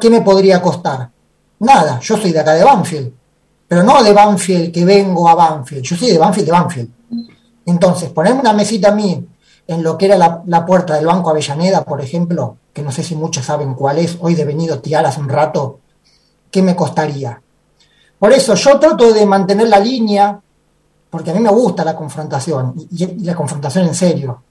[0.00, 1.10] ¿qué me podría costar?
[1.60, 3.12] Nada, yo soy de acá de Banfield,
[3.68, 6.90] pero no de Banfield que vengo a Banfield, yo soy de Banfield de Banfield.
[7.66, 9.26] Entonces, ponerme una mesita a mí
[9.66, 13.02] en lo que era la, la, puerta del Banco Avellaneda, por ejemplo, que no sé
[13.02, 15.80] si muchos saben cuál es, hoy de venido tirar hace un rato,
[16.50, 17.40] ¿qué me costaría?
[18.18, 20.40] Por eso yo trato de mantener la línea,
[21.08, 24.42] porque a mí me gusta la confrontación, y, y la confrontación en serio,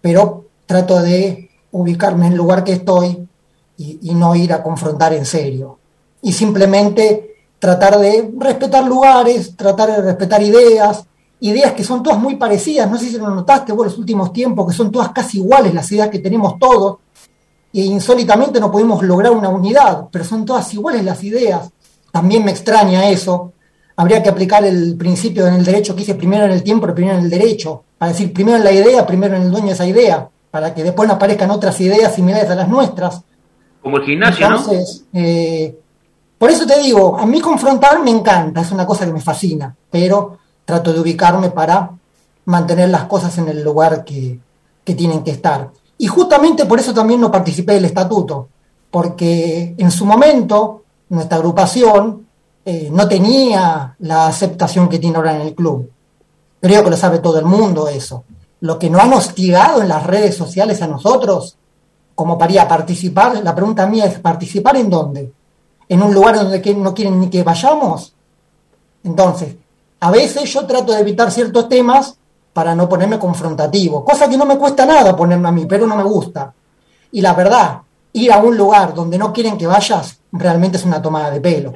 [0.00, 3.26] pero trato de ubicarme en el lugar que estoy
[3.76, 5.78] y, y no ir a confrontar en serio.
[6.22, 11.04] Y simplemente tratar de respetar lugares, tratar de respetar ideas,
[11.40, 14.66] ideas que son todas muy parecidas, no sé si lo notaste vos los últimos tiempos,
[14.66, 16.98] que son todas casi iguales las ideas que tenemos todos,
[17.80, 21.68] e insólitamente no pudimos lograr una unidad, pero son todas iguales las ideas.
[22.10, 23.52] También me extraña eso.
[23.96, 27.18] Habría que aplicar el principio en el derecho que dice primero en el tiempo, primero
[27.18, 29.86] en el derecho, para decir primero en la idea, primero en el dueño de esa
[29.86, 33.22] idea, para que después no aparezcan otras ideas similares a las nuestras.
[33.82, 35.20] Como el gimnasio, Entonces, ¿no?
[35.20, 35.78] Eh,
[36.38, 39.74] por eso te digo, a mí confrontar me encanta, es una cosa que me fascina,
[39.90, 41.90] pero trato de ubicarme para
[42.46, 44.38] mantener las cosas en el lugar que,
[44.84, 45.70] que, tienen que estar.
[45.98, 48.48] Y justamente por eso también no participé del estatuto,
[48.90, 52.26] porque en su momento nuestra agrupación
[52.64, 55.90] eh, no tenía la aceptación que tiene ahora en el club.
[56.60, 58.24] Creo que lo sabe todo el mundo eso.
[58.60, 61.56] Lo que no han hostigado en las redes sociales a nosotros,
[62.14, 65.32] como para participar, la pregunta mía es, ¿participar en dónde?
[65.88, 68.14] ¿En un lugar donde no quieren ni que vayamos?
[69.04, 69.54] Entonces,
[70.00, 72.18] a veces yo trato de evitar ciertos temas
[72.56, 75.94] para no ponerme confrontativo, cosa que no me cuesta nada ponerme a mí, pero no
[75.94, 76.54] me gusta.
[77.12, 77.82] Y la verdad,
[78.14, 81.74] ir a un lugar donde no quieren que vayas realmente es una tomada de pelo.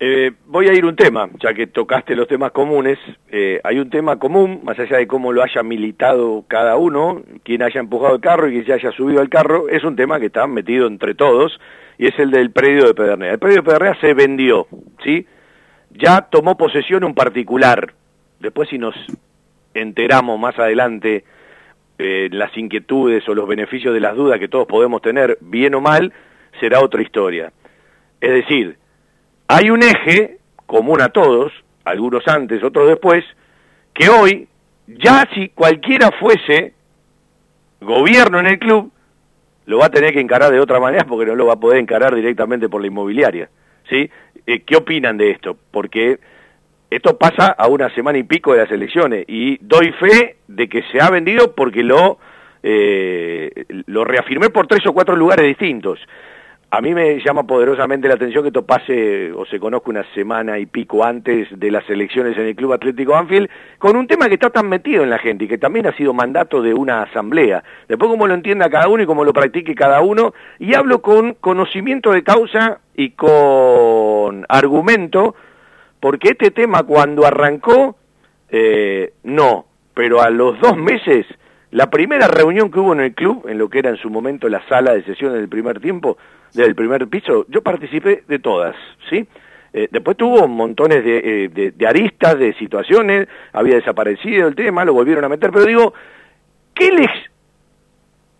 [0.00, 2.98] Eh, voy a ir un tema, ya que tocaste los temas comunes.
[3.30, 7.62] Eh, hay un tema común, más allá de cómo lo haya militado cada uno, quien
[7.62, 10.26] haya empujado el carro y quien se haya subido al carro, es un tema que
[10.26, 11.60] está metido entre todos
[11.98, 13.34] y es el del predio de Pedernera.
[13.34, 14.68] El predio de Pedernera se vendió,
[15.04, 15.26] ¿sí?
[15.90, 17.92] Ya tomó posesión un particular.
[18.40, 18.94] Después si nos
[19.80, 21.24] enteramos más adelante
[21.98, 25.80] eh, las inquietudes o los beneficios de las dudas que todos podemos tener, bien o
[25.80, 26.12] mal,
[26.60, 27.52] será otra historia.
[28.20, 28.76] Es decir,
[29.48, 31.52] hay un eje común a todos,
[31.84, 33.24] algunos antes, otros después,
[33.94, 34.48] que hoy,
[34.86, 36.74] ya si cualquiera fuese
[37.80, 38.92] gobierno en el club,
[39.66, 41.78] lo va a tener que encarar de otra manera porque no lo va a poder
[41.78, 43.50] encarar directamente por la inmobiliaria.
[43.88, 44.10] ¿sí?
[44.46, 45.56] Eh, ¿Qué opinan de esto?
[45.70, 46.18] Porque
[46.90, 50.82] esto pasa a una semana y pico de las elecciones y doy fe de que
[50.90, 52.18] se ha vendido porque lo,
[52.62, 55.98] eh, lo reafirmé por tres o cuatro lugares distintos.
[56.70, 60.58] A mí me llama poderosamente la atención que esto pase o se conozca una semana
[60.58, 63.48] y pico antes de las elecciones en el Club Atlético Anfield,
[63.78, 66.12] con un tema que está tan metido en la gente y que también ha sido
[66.12, 67.64] mandato de una asamblea.
[67.88, 71.34] Después cómo lo entienda cada uno y cómo lo practique cada uno, y hablo con
[71.34, 75.36] conocimiento de causa y con argumento,
[76.00, 77.96] porque este tema cuando arrancó,
[78.50, 81.26] eh, no, pero a los dos meses
[81.70, 84.48] la primera reunión que hubo en el club, en lo que era en su momento
[84.48, 86.16] la sala de sesiones del primer tiempo,
[86.54, 88.74] del primer piso, yo participé de todas,
[89.10, 89.26] ¿sí?
[89.74, 94.94] Eh, después tuvo montones eh, de, de, aristas, de situaciones, había desaparecido el tema, lo
[94.94, 95.92] volvieron a meter, pero digo,
[96.74, 97.10] ¿qué les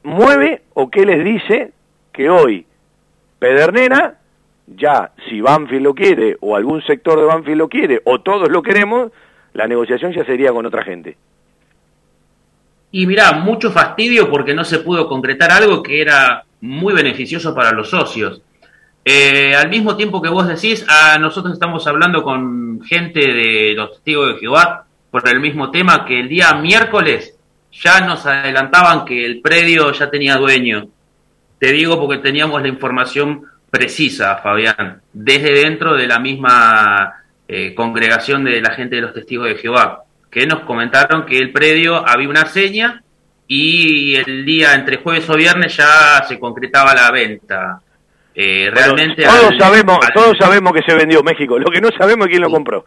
[0.03, 1.73] mueve o qué les dice
[2.13, 2.65] que hoy
[3.39, 4.19] Pedernera,
[4.77, 8.63] ya si Banfield lo quiere, o algún sector de Banfield lo quiere, o todos lo
[8.63, 9.11] queremos,
[9.55, 11.17] la negociación ya sería con otra gente?
[12.91, 17.73] Y mirá, mucho fastidio porque no se pudo concretar algo que era muy beneficioso para
[17.73, 18.43] los socios.
[19.05, 23.93] Eh, al mismo tiempo que vos decís, a nosotros estamos hablando con gente de los
[23.93, 27.35] testigos de Jehová por el mismo tema que el día miércoles
[27.73, 30.89] ya nos adelantaban que el predio ya tenía dueño.
[31.59, 38.45] Te digo porque teníamos la información precisa, Fabián, desde dentro de la misma eh, congregación
[38.45, 42.29] de la gente de los testigos de Jehová, que nos comentaron que el predio había
[42.29, 43.03] una seña
[43.47, 47.81] y el día entre jueves o viernes ya se concretaba la venta.
[48.41, 51.59] Eh, realmente todos sabemos todos sabemos que se vendió México.
[51.59, 52.85] Lo que no sabemos es quién lo compró.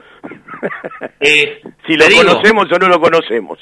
[1.19, 3.59] Eh, si lo conocemos o no lo conocemos.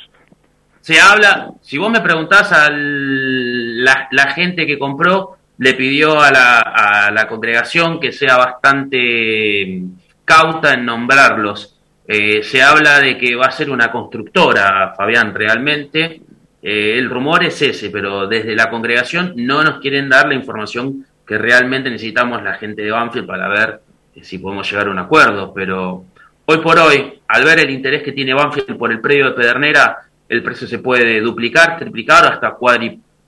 [0.82, 6.60] Se habla si vos me preguntás a la, gente que compró le pidió a la,
[6.60, 9.84] a la congregación que sea bastante
[10.26, 11.76] cauta en nombrarlos
[12.08, 16.22] eh, se habla de que va a ser una constructora Fabián realmente
[16.62, 21.38] el rumor es ese pero desde la congregación no nos quieren dar la información que
[21.38, 23.82] realmente necesitamos la gente de Banfield para ver
[24.16, 26.06] eh, si podemos llegar a un acuerdo, pero
[26.46, 29.98] hoy por hoy, al ver el interés que tiene Banfield por el predio de Pedernera,
[30.28, 32.58] el precio se puede duplicar, triplicar o hasta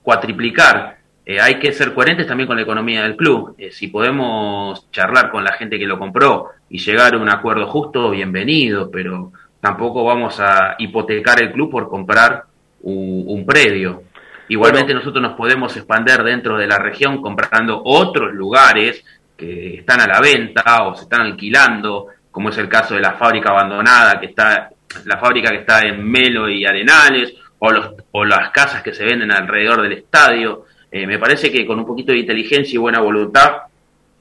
[0.02, 0.96] cuatriplicar.
[1.24, 3.54] Eh, hay que ser coherentes también con la economía del club.
[3.58, 7.66] Eh, si podemos charlar con la gente que lo compró y llegar a un acuerdo
[7.66, 12.44] justo, bienvenido, pero tampoco vamos a hipotecar el club por comprar
[12.84, 14.02] un predio.
[14.48, 19.04] Igualmente nosotros nos podemos expander dentro de la región comprando otros lugares
[19.36, 23.12] que están a la venta o se están alquilando, como es el caso de la
[23.12, 24.70] fábrica abandonada que está
[25.06, 29.04] la fábrica que está en Melo y Arenales o los o las casas que se
[29.04, 30.66] venden alrededor del estadio.
[30.92, 33.62] Eh, me parece que con un poquito de inteligencia y buena voluntad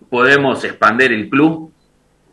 [0.10, 1.70] podemos expander el club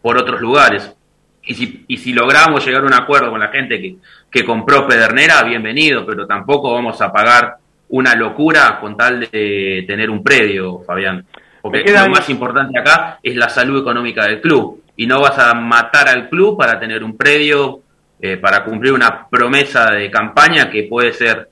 [0.01, 0.95] por otros lugares.
[1.43, 3.97] Y si, y si logramos llegar a un acuerdo con la gente que,
[4.31, 7.57] que compró Pedernera, bienvenido, pero tampoco vamos a pagar
[7.89, 11.25] una locura con tal de tener un predio, Fabián.
[11.61, 14.83] Porque lo más importante acá es la salud económica del club.
[14.97, 17.81] Y no vas a matar al club para tener un predio,
[18.21, 21.49] eh, para cumplir una promesa de campaña que puede ser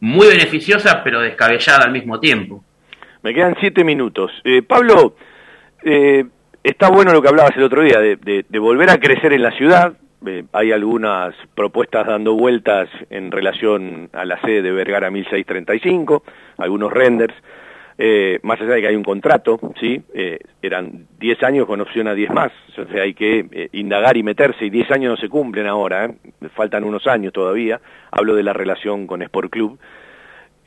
[0.00, 2.64] muy beneficiosa, pero descabellada al mismo tiempo.
[3.22, 4.30] Me quedan siete minutos.
[4.44, 5.16] Eh, Pablo,
[5.84, 6.24] eh,
[6.62, 8.16] está bueno lo que hablabas el otro día, de,
[8.48, 9.94] de volver a crecer en la ciudad,
[10.26, 16.24] eh, hay algunas propuestas dando vueltas en relación a la sede de Vergara 1635,
[16.56, 17.34] algunos renders,
[17.98, 20.00] eh, más allá de que hay un contrato, ¿sí?
[20.14, 24.22] Eh, eran 10 años con opción a 10 más, o sea, hay que indagar y
[24.22, 26.10] meterse, y 10 años no se cumplen ahora,
[26.54, 27.80] faltan unos años todavía,
[28.10, 29.78] hablo de la relación con Sport Club,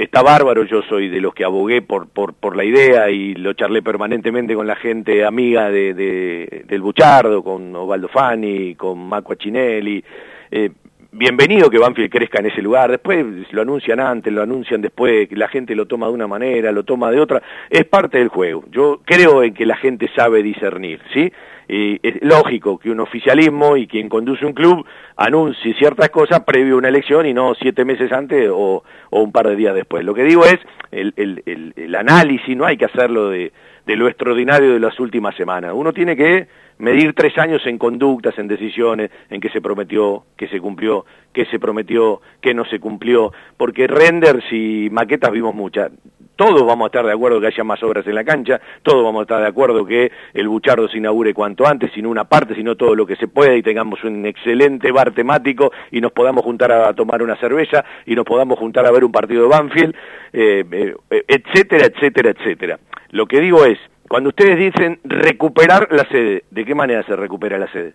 [0.04, 3.82] está bárbaro, yo soy de los que abogué por, por, la idea y lo charlé
[3.82, 10.04] permanentemente con la gente amiga de, de del Buchardo, con Osvaldo Fani, con Maco Chinelli.
[10.50, 10.72] Eh,
[11.12, 15.48] bienvenido que Banfield crezca en ese lugar, después lo anuncian antes, lo anuncian después, la
[15.48, 18.64] gente lo toma de una manera, lo toma de otra, es parte del juego.
[18.72, 21.32] Yo creo en que la gente sabe discernir, ¿sí?
[21.68, 26.76] Y es lógico que un oficialismo y quien conduce un club anuncie ciertas cosas previo
[26.76, 30.04] a una elección y no siete meses antes o, un par de días después.
[30.04, 30.60] Lo que digo es,
[30.92, 33.54] el, el, el, análisis no hay que hacerlo de,
[33.86, 35.72] de lo extraordinario de las últimas semanas.
[35.74, 36.48] Uno tiene que
[36.82, 41.46] medir tres años en conductas, en decisiones, en qué se prometió, qué se cumplió, qué
[41.46, 45.92] se prometió, qué no se cumplió, porque renders y maquetas vimos muchas.
[46.36, 49.20] Todos vamos a estar de acuerdo que haya más obras en la cancha, todos vamos
[49.20, 52.76] a estar de acuerdo que el Buchardo se inaugure cuanto antes, sin una parte, sino
[52.76, 56.72] todo lo que se pueda y tengamos un excelente bar temático y nos podamos juntar
[56.72, 59.96] a tomar una cerveza y nos podamos juntar a ver un partido de Banfield,
[60.34, 60.66] eh,
[61.12, 62.80] eh, etcétera, etcétera, etcétera.
[63.12, 63.78] Lo que digo es,
[64.12, 67.94] cuando ustedes dicen recuperar la sede, ¿de qué manera se recupera la sede?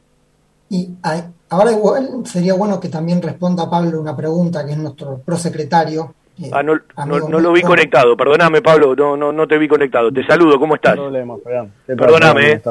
[0.70, 0.88] Y
[1.50, 6.14] ahora igual sería bueno que también responda Pablo una pregunta que es nuestro prosecretario.
[6.42, 10.10] Eh, ah, no, no, lo vi conectado, perdóname Pablo, no, no, no te vi conectado.
[10.10, 10.96] Te saludo, ¿cómo estás?
[10.96, 11.10] No
[11.84, 12.62] Perdóname, eh.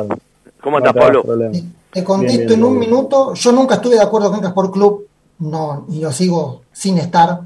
[0.59, 1.23] ¿cómo estás Pablo?
[1.91, 5.07] Te contesto en un minuto, yo nunca estuve de acuerdo con que Sport Club,
[5.37, 7.41] no, y lo sigo sin estar,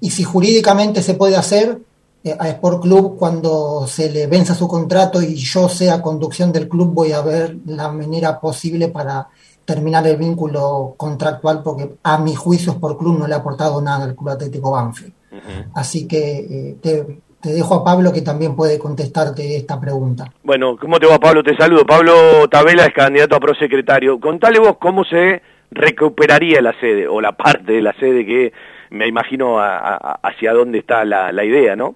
[0.00, 1.78] y si jurídicamente se puede hacer,
[2.38, 6.92] a Sport Club cuando se le venza su contrato y yo sea conducción del club
[6.92, 9.28] voy a ver la manera posible para
[9.64, 14.04] terminar el vínculo contractual porque a mi juicio Sport Club no le ha aportado nada
[14.04, 15.12] al Club Atlético Banfield.
[15.74, 20.32] Así que eh, te, te dejo a Pablo que también puede contestarte esta pregunta.
[20.42, 21.42] Bueno, ¿cómo te va Pablo?
[21.42, 21.84] Te saludo.
[21.86, 24.18] Pablo Tabela es candidato a prosecretario.
[24.18, 28.52] Contale vos cómo se recuperaría la sede o la parte de la sede que
[28.90, 31.94] me imagino hacia dónde está la, idea, ¿no?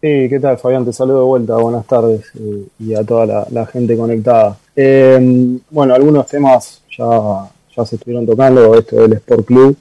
[0.00, 0.84] Sí, ¿qué tal Fabián?
[0.84, 4.56] Te saludo de vuelta, buenas tardes eh, y a toda la, gente conectada.
[4.76, 9.76] Eh, bueno, algunos temas ya, ya se estuvieron tocando, esto del Sport Club.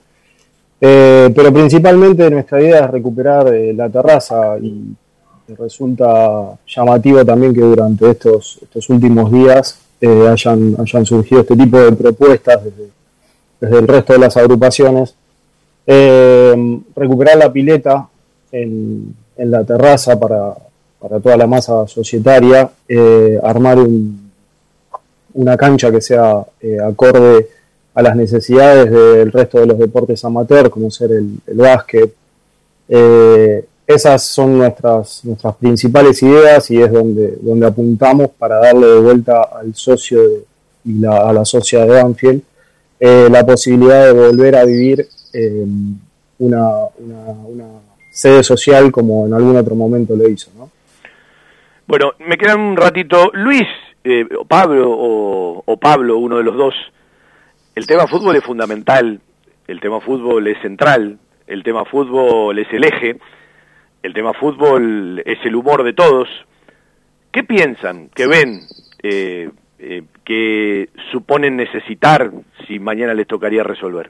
[0.79, 4.95] Eh, pero principalmente nuestra idea es recuperar eh, la terraza y
[5.55, 11.79] resulta llamativo también que durante estos, estos últimos días eh, hayan, hayan surgido este tipo
[11.79, 12.89] de propuestas desde,
[13.59, 15.15] desde el resto de las agrupaciones.
[16.95, 18.07] recuperar la pileta
[18.51, 20.53] en, en la terraza para,
[20.99, 22.69] para, toda la masa societaria,
[23.43, 24.31] armar un,
[25.33, 26.43] una cancha que sea
[26.85, 27.47] acorde
[27.97, 32.13] a las necesidades del resto de los deportes amateur, como ser el, básquet.
[32.87, 38.99] Eh, esas son nuestras, nuestras principales ideas y es donde, donde apuntamos para darle de
[38.99, 40.21] vuelta al socio
[40.85, 42.41] y a la socia de Banfield
[42.99, 45.65] eh, la posibilidad de volver a vivir eh,
[46.37, 46.69] una,
[46.99, 47.65] una,
[48.17, 50.49] sede social como en algún otro momento lo hizo.
[50.57, 50.71] ¿no?
[51.85, 53.29] Bueno, me queda un ratito.
[53.33, 53.67] Luis,
[54.47, 56.73] Pablo o, o Pablo, uno de los dos,
[57.75, 59.19] el tema fútbol es fundamental,
[59.67, 63.17] el tema fútbol es central, el tema fútbol es el eje,
[64.01, 66.27] el tema fútbol es el humor de todos.
[67.31, 68.61] ¿Qué piensan, qué ven,
[69.03, 72.31] eh, eh, que suponen necesitar
[72.67, 74.09] si mañana les tocaría resolver?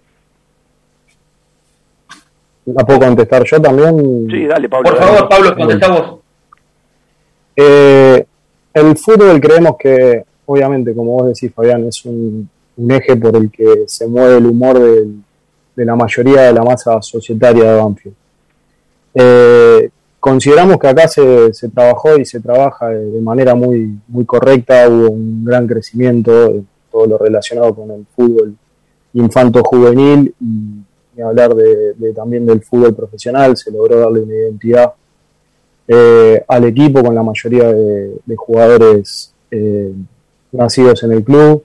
[2.67, 4.27] ¿La puedo contestar yo también?
[4.29, 4.89] Sí, dale, Pablo.
[4.89, 6.19] Por favor, Pablo, contesta vos.
[7.55, 8.25] Eh,
[8.73, 13.49] el fútbol creemos que, obviamente, como vos decís, Fabián, es un, un eje por el
[13.49, 18.15] que se mueve el humor de, la mayoría de la masa societaria de Banfield.
[19.13, 19.89] Eh,
[20.19, 25.45] consideramos que acá se, trabajó y se trabaja de, manera muy, muy correcta, hubo un
[25.45, 28.55] gran crecimiento en todo lo relacionado con el fútbol
[29.13, 30.86] infanto-juvenil y,
[31.23, 34.93] hablar de, también del fútbol profesional, se logró darle una identidad
[35.87, 39.93] eh, al equipo con la mayoría de, jugadores eh,
[40.51, 41.63] nacidos en el club.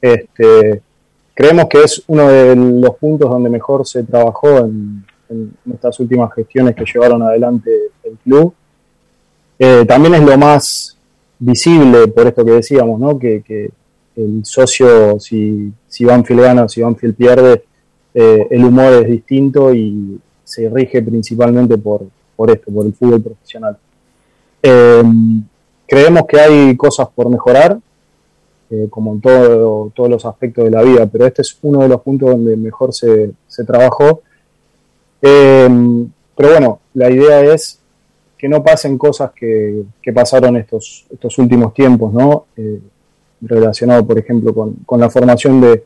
[0.00, 0.82] Este,
[1.34, 5.04] creemos que es uno de los puntos donde mejor se trabajó en,
[5.72, 7.70] estas últimas gestiones que llevaron adelante
[8.02, 8.52] el club.
[9.58, 10.96] Eh, también es lo más
[11.38, 13.18] visible, por esto que decíamos, ¿no?
[13.18, 13.70] que,
[14.16, 17.62] el socio, si, si Banfield gana o si Banfield pierde,
[18.12, 22.02] eh, el humor es distinto y se rige principalmente por,
[22.34, 23.78] por esto, por el fútbol profesional.
[24.62, 25.02] Eh,
[25.86, 27.78] creemos que hay cosas por mejorar,
[28.70, 31.88] eh, como en todo, todos los aspectos de la vida, pero este es uno de
[31.88, 34.22] los puntos donde mejor se, se trabajó.
[35.20, 37.78] Pero bueno, la idea es
[38.38, 42.46] que no pasen cosas que, que pasaron estos, estos últimos tiempos, ¿no?
[43.42, 45.84] Relacionado, por ejemplo, con, con la formación de,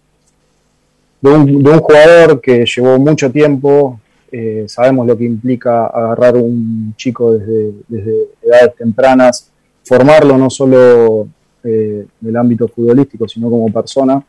[1.20, 4.00] de, un, de, un, jugador que llevó mucho tiempo.
[4.30, 9.50] Eh, sabemos lo que implica agarrar un chico desde, desde edades tempranas,
[9.84, 11.28] formarlo no solo
[11.62, 14.22] eh, del ámbito futbolístico, sino como persona,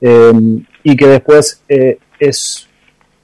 [0.00, 0.32] eh,
[0.82, 1.62] y que después
[2.18, 2.68] es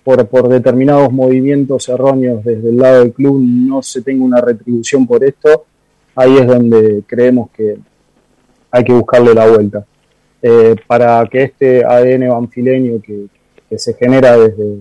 [0.02, 5.06] por, por, determinados movimientos erróneos desde el lado del club no se tenga una retribución
[5.06, 5.66] por esto,
[6.14, 7.76] ahí es donde creemos que
[8.70, 9.84] hay que buscarle la vuelta.
[10.86, 13.28] Para que este ADN banfileño que,
[13.78, 14.78] se genera desde,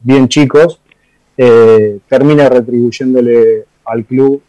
[0.00, 0.80] bien chicos
[1.36, 4.42] termine retribuyéndole al club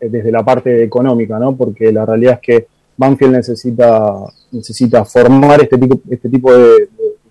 [0.00, 1.54] desde la parte económica, ¿no?
[1.54, 2.66] Porque la realidad es que
[2.96, 4.14] Banfield necesita,
[4.52, 6.88] necesita formar este tipo, este tipo de,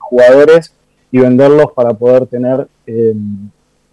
[0.10, 0.74] jugadores
[1.12, 3.14] y venderlos para poder tener eh,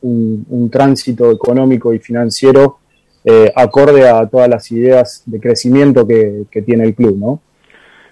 [0.01, 2.79] un, tránsito económico y financiero
[3.27, 7.41] eh, acorde a todas las ideas de crecimiento que, tiene el club, ¿no?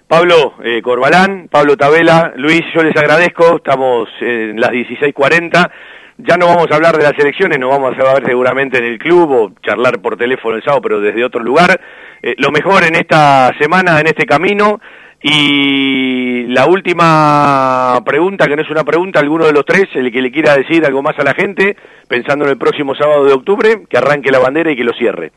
[0.07, 5.71] Pablo eh, Corbalán, Pablo Tabela, Luis, yo les agradezco, estamos en las 16.40
[6.17, 8.97] ya no vamos a hablar de las elecciones, nos vamos a ver seguramente en el
[8.97, 11.79] club o charlar por teléfono el sábado, pero desde otro lugar.
[12.21, 14.79] Eh, lo mejor en esta semana, en este camino.
[15.27, 20.21] Y la última pregunta, que no es una pregunta, alguno de los tres, el que
[20.21, 21.75] le quiera decir algo más a la gente,
[22.07, 25.31] pensando en el próximo sábado de octubre, que arranque la bandera y que lo cierre.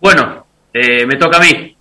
[0.00, 1.76] Bueno, eh, me toca a mí,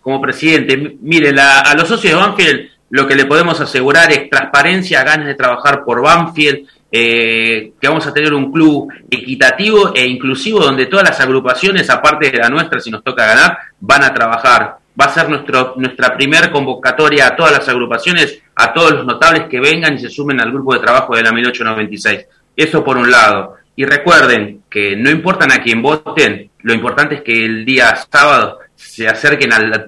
[0.00, 0.96] como presidente.
[1.00, 5.36] Mire, a los socios de Banfield lo que le podemos asegurar es transparencia, ganas de
[5.36, 11.08] trabajar por Banfield, eh, que vamos a tener un club equitativo e inclusivo donde todas
[11.08, 15.14] las agrupaciones, aparte de la nuestra, si nos toca ganar, van a trabajar va a
[15.14, 19.94] ser nuestro, nuestra primer convocatoria a todas las agrupaciones, a todos los notables que vengan
[19.94, 22.26] y se sumen al grupo de trabajo de la 1896.
[22.56, 23.56] Eso por un lado.
[23.76, 28.58] Y recuerden que no importan a quién voten, lo importante es que el día sábado
[28.74, 29.86] se acerquen a la,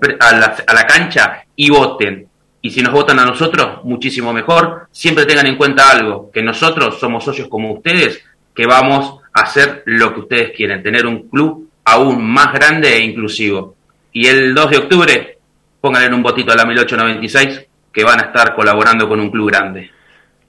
[0.67, 2.29] a la cancha y voten.
[2.63, 4.87] Y si nos votan a nosotros, muchísimo mejor.
[4.91, 8.23] Siempre tengan en cuenta algo, que nosotros somos socios como ustedes,
[8.55, 13.05] que vamos a hacer lo que ustedes quieren, tener un club aún más grande e
[13.05, 13.75] inclusivo.
[14.13, 15.39] Y el 2 de octubre,
[15.81, 19.91] pónganle un botito a la 1896, que van a estar colaborando con un club grande.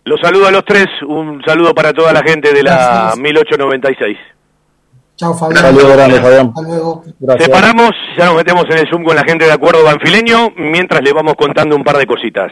[0.03, 4.18] Los saludo a los tres, un saludo para toda la gente de la 1896.
[5.22, 5.61] Chao, Fabián.
[5.61, 6.47] Saludos grandes, Fabián.
[6.47, 7.03] Hasta luego.
[7.19, 7.45] Gracias.
[7.45, 11.13] Separamos, ya nos metemos en el Zoom con la gente de Acuerdo Banfileño, mientras le
[11.13, 12.51] vamos contando un par de cositas.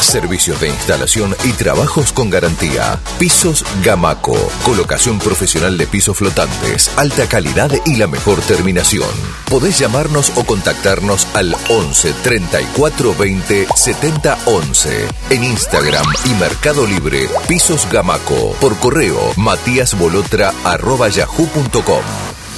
[0.00, 2.98] Servicios de instalación y trabajos con garantía.
[3.18, 4.36] Pisos Gamaco.
[4.64, 6.90] Colocación profesional de pisos flotantes.
[6.96, 9.08] Alta calidad y la mejor terminación.
[9.50, 15.08] Podés llamarnos o contactarnos al 11 34 20 70 11.
[15.30, 17.28] En Instagram y Mercado Libre.
[17.46, 18.52] Pisos Gamaco.
[18.60, 22.02] Por correo matíasbolotra arroba yahoo.com.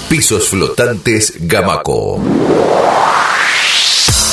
[0.08, 2.20] Pisos flotantes Gamaco.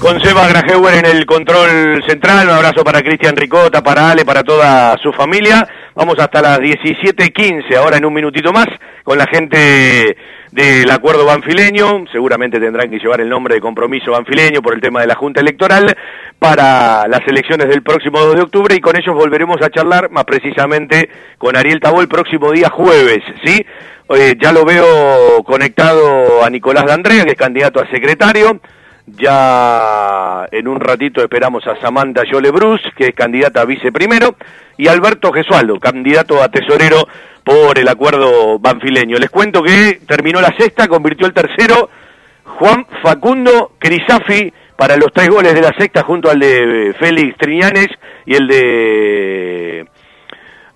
[0.00, 4.44] Con Seba Grajeuer en el control central, un abrazo para Cristian Ricota, para Ale, para
[4.44, 5.66] toda su familia.
[5.96, 8.68] Vamos hasta las 17.15, ahora en un minutito más,
[9.02, 10.16] con la gente
[10.52, 12.04] del acuerdo banfileño.
[12.12, 15.40] Seguramente tendrán que llevar el nombre de compromiso banfileño por el tema de la Junta
[15.40, 15.92] Electoral
[16.38, 20.24] para las elecciones del próximo 2 de octubre y con ellos volveremos a charlar más
[20.24, 23.66] precisamente con Ariel Tabó el próximo día jueves, ¿sí?
[24.10, 28.60] Eh, ya lo veo conectado a Nicolás D'Andrea, que es candidato a secretario.
[29.16, 34.36] Ya en un ratito esperamos a Samantha Yole Bruce, que es candidata a viceprimero,
[34.76, 37.08] y Alberto Gesualdo, candidato a tesorero
[37.42, 39.16] por el acuerdo banfileño.
[39.18, 41.88] Les cuento que terminó la sexta, convirtió el tercero
[42.44, 47.88] Juan Facundo Crisafi para los tres goles de la sexta junto al de Félix Triñanes
[48.26, 49.86] y el de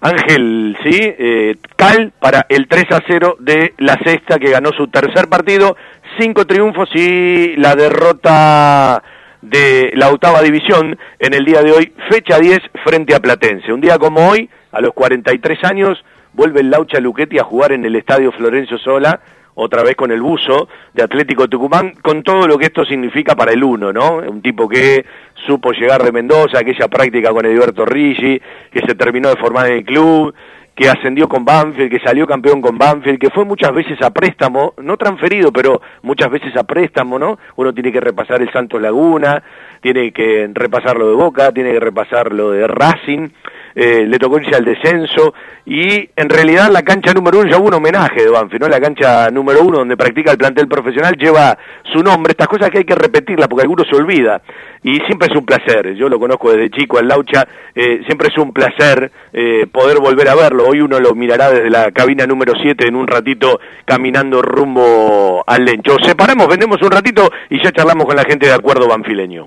[0.01, 4.89] Ángel, sí, eh, Cal para el 3 a 0 de la sexta que ganó su
[4.89, 5.77] tercer partido,
[6.19, 9.03] cinco triunfos y la derrota
[9.41, 13.73] de la octava división en el día de hoy, fecha 10 frente a Platense.
[13.73, 17.85] Un día como hoy, a los 43 años, vuelve el Laucha Luchetti a jugar en
[17.85, 19.21] el Estadio Florencio Sola,
[19.55, 23.53] otra vez con el buzo de Atlético Tucumán, con todo lo que esto significa para
[23.53, 24.17] el uno, ¿no?
[24.17, 25.05] Un tipo que
[25.47, 28.41] supo llegar de Mendoza, aquella práctica con Edberto Rigi,
[28.71, 30.35] que se terminó de formar en el club,
[30.75, 34.75] que ascendió con Banfield, que salió campeón con Banfield, que fue muchas veces a préstamo,
[34.79, 37.39] no transferido, pero muchas veces a préstamo, ¿no?
[37.57, 39.43] Uno tiene que repasar el Santos Laguna,
[39.81, 43.29] tiene que repasar lo de Boca, tiene que repasar lo de Racing,
[43.75, 47.73] eh, le tocó irse al descenso y en realidad la cancha número uno ya un
[47.73, 48.69] homenaje de Banfield, ¿no?
[48.69, 51.57] La cancha número uno donde practica el plantel profesional lleva
[51.93, 54.43] su nombre, estas cosas que hay que repetirlas porque algunos se olvida
[54.83, 58.39] y siempre es un placer, yo lo conozco desde chico al Laucha, eh, siempre es
[58.39, 62.55] un placer eh, poder volver a verlo, hoy uno lo mirará desde la cabina número
[62.61, 65.97] 7 en un ratito caminando rumbo al Lencho.
[66.03, 69.47] Separamos, vendemos un ratito y ya charlamos con la gente de Acuerdo Banfileño.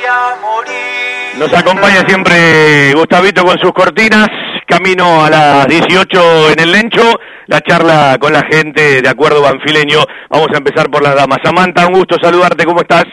[0.00, 1.38] voy a morir.
[1.38, 4.28] Nos acompaña siempre Gustavito con sus cortinas,
[4.66, 10.00] camino a las 18 en el Lencho, la charla con la gente de acuerdo banfileño.
[10.28, 11.38] Vamos a empezar por las damas.
[11.44, 13.04] Samantha, un gusto saludarte, ¿cómo estás?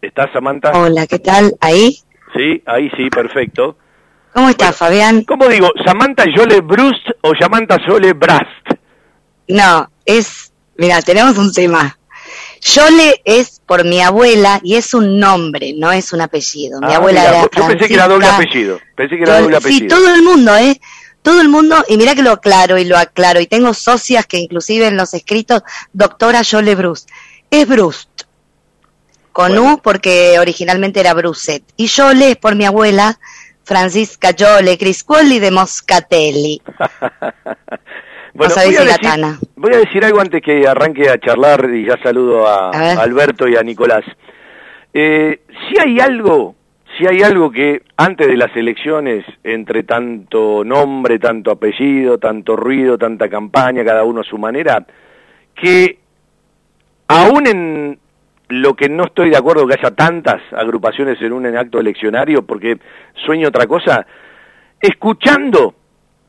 [0.00, 0.70] ¿Estás, Samantha?
[0.74, 1.52] Hola, ¿qué tal?
[1.60, 1.98] ¿Ahí?
[2.34, 3.76] Sí, ahí sí, perfecto.
[4.32, 5.24] ¿Cómo estás, Fabián?
[5.24, 5.70] ¿Cómo digo?
[5.84, 8.44] ¿Samantha Yole Brust o Samantha Yole Brast?
[9.48, 10.52] No, es...
[10.76, 11.97] Mira, tenemos un tema.
[12.74, 16.80] Yole es por mi abuela y es un nombre, no es un apellido.
[16.80, 18.80] Mi Ah, abuela mira, era Yo pensé que era doble apellido.
[18.96, 19.80] Pensé que era doble apellido.
[19.80, 20.80] Sí, todo el mundo, ¿eh?
[21.22, 24.38] Todo el mundo, y mira que lo aclaro y lo aclaro, y tengo socias que
[24.38, 25.62] inclusive en los escritos,
[25.92, 27.10] doctora Yole Brust.
[27.50, 28.08] Es Brust,
[29.32, 29.74] con Bueno.
[29.74, 31.62] U porque originalmente era Bruset.
[31.76, 33.18] Y Yole es por mi abuela,
[33.64, 36.62] Francisca Yole Criscuoli de Moscatelli.
[38.38, 39.38] bueno, voy a, decir la decir, Tana.
[39.56, 43.56] voy a decir algo antes que arranque a charlar y ya saludo a Alberto y
[43.56, 44.04] a Nicolás.
[44.94, 46.54] Eh, si hay algo,
[46.96, 52.96] si hay algo que antes de las elecciones, entre tanto nombre, tanto apellido, tanto ruido,
[52.96, 54.86] tanta campaña, cada uno a su manera,
[55.54, 55.98] que
[57.08, 57.98] aún en
[58.50, 62.78] lo que no estoy de acuerdo que haya tantas agrupaciones en un acto eleccionario, porque
[63.26, 64.06] sueño otra cosa,
[64.80, 65.74] escuchando,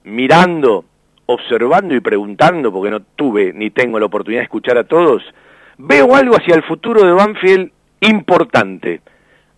[0.05, 0.86] mirando,
[1.32, 5.22] observando y preguntando, porque no tuve ni tengo la oportunidad de escuchar a todos,
[5.78, 7.72] veo algo hacia el futuro de Banfield
[8.02, 9.02] importante.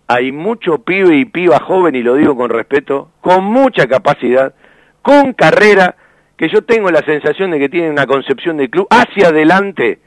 [0.05, 4.53] Hay mucho pibe y piba joven, y lo digo con respeto, con mucha capacidad,
[5.01, 5.95] con carrera,
[6.35, 9.99] que yo tengo la sensación de que tienen una concepción de club hacia adelante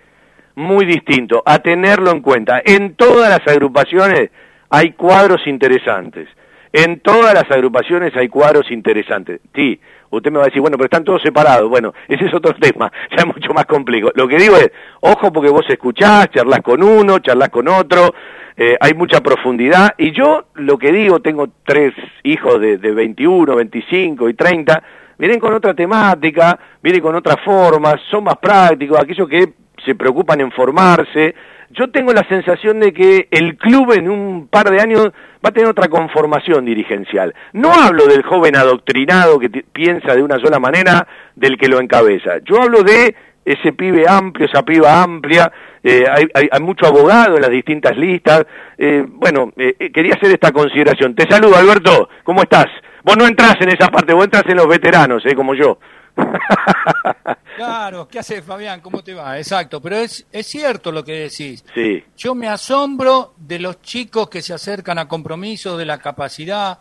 [0.57, 2.61] muy distinto, a tenerlo en cuenta.
[2.63, 4.31] En todas las agrupaciones
[4.69, 6.29] hay cuadros interesantes.
[6.75, 9.41] En todas las agrupaciones hay cuadros interesantes.
[9.55, 11.69] Sí, usted me va a decir, bueno, pero están todos separados.
[11.69, 14.11] Bueno, ese es otro tema, ya es mucho más complejo.
[14.15, 18.15] Lo que digo es, ojo porque vos escuchás, charlas con uno, charlas con otro,
[18.57, 19.95] eh, hay mucha profundidad.
[19.99, 21.93] Y yo lo que digo, tengo tres
[22.23, 24.83] hijos de, de 21, 25 y 30,
[25.19, 30.41] vienen con otra temática, vienen con otra forma, son más prácticos, aquellos que se preocupan
[30.41, 31.35] en formarse.
[31.71, 35.09] Yo tengo la sensación de que el club en un par de años
[35.45, 37.35] va a tener otra conformación dirigencial.
[37.53, 42.39] No hablo del joven adoctrinado que piensa de una sola manera del que lo encabeza.
[42.45, 43.15] Yo hablo de
[43.45, 45.51] ese pibe amplio, esa piba amplia,
[45.83, 48.47] eh, hay, hay- hay mucho abogado en las distintas listas.
[48.79, 51.15] Eh, bueno, eh, eh, quería hacer esta consideración.
[51.15, 52.67] Te saludo, Alberto, ¿cómo estás?
[53.03, 55.79] Vos no entras en esa parte, vos entras en los veteranos, eh, como yo.
[57.57, 58.81] Claro, ¿qué haces, Fabián?
[58.81, 59.39] ¿Cómo te va?
[59.39, 61.65] Exacto, pero es, es cierto lo que decís.
[61.73, 62.03] sí.
[62.17, 66.79] Yo me asombro de los chicos que se acercan a compromiso, de la capacidad,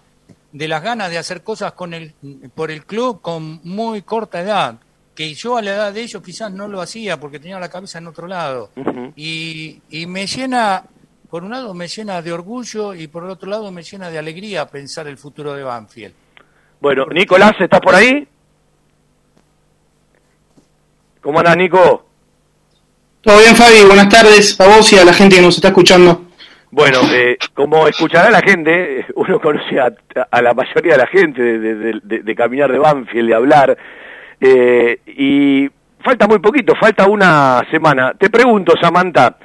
[0.52, 2.14] de las ganas de hacer cosas con el,
[2.56, 4.76] por el club con muy corta edad.
[5.14, 8.00] Que yo a la edad de ellos quizás no lo hacía porque tenía la cabeza
[8.00, 8.72] en otro lado.
[9.16, 10.86] Y, y me llena,
[11.30, 14.18] por un lado me llena de orgullo y por el otro lado me llena de
[14.18, 16.16] alegría pensar el futuro de Banfield.
[16.82, 18.28] Bueno, Nicolás, ¿estás por ahí?
[21.24, 22.06] ¿Cómo andás, Nico?
[23.22, 23.86] Todo bien, Fabi.
[23.88, 26.26] Buenas tardes a vos y a la gente que nos está escuchando.
[26.72, 29.94] Bueno, eh, como escuchará la gente, uno conoce a,
[30.30, 33.78] a la mayoría de la gente de, de- de- de caminar de Banfield, de hablar,
[34.42, 35.70] eh, y
[36.04, 38.14] falta muy poquito, falta una semana.
[38.20, 39.38] Te pregunto, Samantha,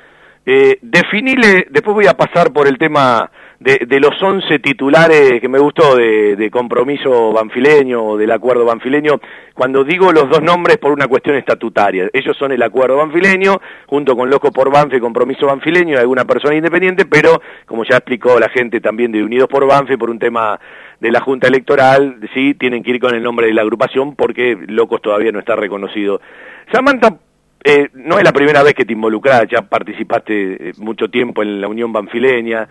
[0.45, 3.31] eh, definile, después voy a pasar por el tema
[3.61, 8.65] de, de los 11 titulares que me gustó de, de compromiso banfileño o del acuerdo
[8.65, 9.21] banfileño,
[9.53, 12.09] cuando digo los dos nombres por una cuestión estatutaria.
[12.13, 16.55] Ellos son el acuerdo banfileño, junto con Loco por Banfi, compromiso banfileño y alguna persona
[16.55, 20.61] independiente, pero como ya explicó la gente también de Unidos por Banfi, por un tema
[21.01, 24.57] de la Junta Electoral, sí, tienen que ir con el nombre de la agrupación porque
[24.69, 26.21] Locos todavía no está reconocido.
[26.73, 27.17] Samantha,
[27.65, 31.61] eh, no es la primera vez que te involucras, ya participaste eh, mucho tiempo en
[31.61, 32.69] la Unión Banfileña,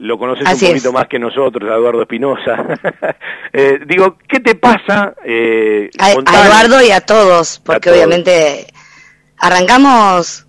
[0.00, 2.66] lo conoces un poquito más que nosotros, Eduardo Espinosa.
[3.52, 5.14] eh, digo, ¿qué te pasa?
[5.24, 8.66] Eh, a, Eduardo y a todos, porque obviamente
[9.38, 10.46] arrancamos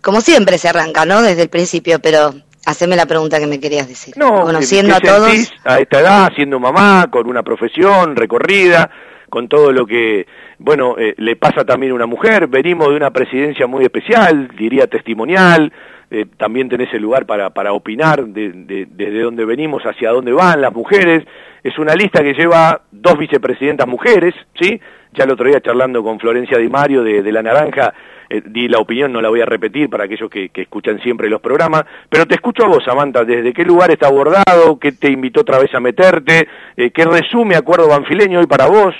[0.00, 1.22] como siempre se arranca, ¿no?
[1.22, 2.32] Desde el principio, pero
[2.66, 4.14] haceme la pregunta que me querías decir.
[4.16, 5.52] No, Conociendo a todos.
[5.64, 8.90] A esta edad, siendo mamá, con una profesión recorrida,
[9.28, 10.26] con todo lo que,
[10.58, 12.48] bueno, eh, le pasa también a una mujer.
[12.48, 15.72] Venimos de una presidencia muy especial, diría testimonial.
[16.12, 20.60] Eh, también tenés el lugar para, para opinar de, desde dónde venimos, hacia dónde van
[20.60, 21.24] las mujeres.
[21.62, 24.80] Es una lista que lleva dos vicepresidentas mujeres, ¿sí?
[25.12, 27.94] Ya el otro día charlando con Florencia Di Mario de, La Naranja,
[28.28, 31.28] eh, di la opinión, no la voy a repetir para aquellos que, que, escuchan siempre
[31.28, 34.78] los programas, pero te escucho a vos, Samantha, ¿desde qué lugar está abordado?
[34.78, 36.48] ¿Qué te invitó otra vez a meterte?
[36.76, 38.94] Eh, ¿Qué resume Acuerdo Banfileño hoy para vos?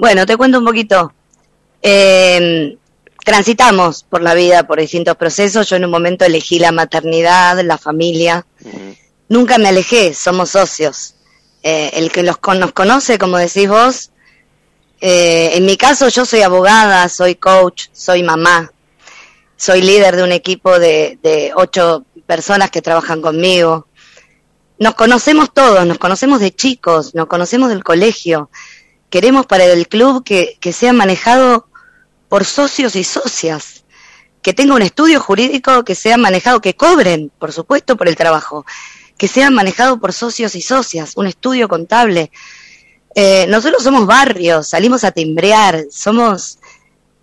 [0.00, 1.12] Bueno, te cuento un poquito.
[1.82, 2.76] Eh,
[3.24, 5.68] transitamos por la vida, por distintos procesos.
[5.68, 8.46] Yo en un momento elegí la maternidad, la familia.
[9.28, 11.14] Nunca me alejé, somos socios.
[11.62, 14.10] Eh, el que los, nos conoce, como decís vos,
[15.00, 18.70] eh, en mi caso yo soy abogada, soy coach, soy mamá,
[19.56, 23.88] soy líder de un equipo de, de ocho personas que trabajan conmigo.
[24.78, 28.50] Nos conocemos todos, nos conocemos de chicos, nos conocemos del colegio.
[29.08, 31.68] Queremos para el club que, que sea manejado
[32.34, 33.84] por socios y socias,
[34.42, 38.66] que tenga un estudio jurídico que sea manejado, que cobren, por supuesto, por el trabajo,
[39.16, 42.32] que sea manejado por socios y socias, un estudio contable.
[43.14, 46.58] Eh, nosotros somos barrios, salimos a timbrear, somos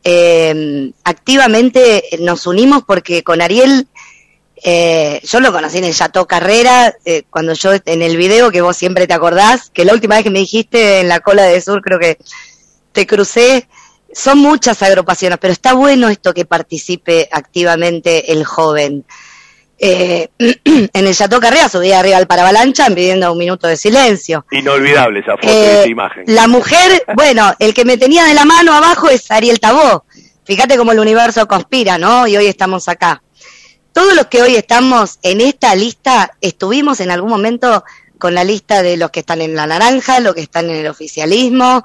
[0.06, 3.90] eh, activamente, nos unimos porque con Ariel,
[4.64, 8.62] eh, yo lo conocí en el Chateau Carrera, eh, cuando yo en el video que
[8.62, 11.60] vos siempre te acordás, que la última vez que me dijiste en la cola de
[11.60, 12.18] sur creo que
[12.94, 13.68] te crucé,
[14.14, 19.06] son muchas agrupaciones, pero está bueno esto que participe activamente el joven.
[19.84, 24.46] Eh, en el Chateau Carrera subía arriba al Paravalancha pidiendo un minuto de silencio.
[24.52, 26.24] Inolvidable esa foto eh, esa imagen.
[26.28, 30.06] La mujer, bueno, el que me tenía de la mano abajo es Ariel Tabó.
[30.44, 32.28] Fíjate cómo el universo conspira, ¿no?
[32.28, 33.24] Y hoy estamos acá.
[33.94, 37.84] Todos los que hoy estamos en esta lista estuvimos en algún momento
[38.18, 40.88] con la lista de los que están en la naranja, los que están en el
[40.88, 41.84] oficialismo,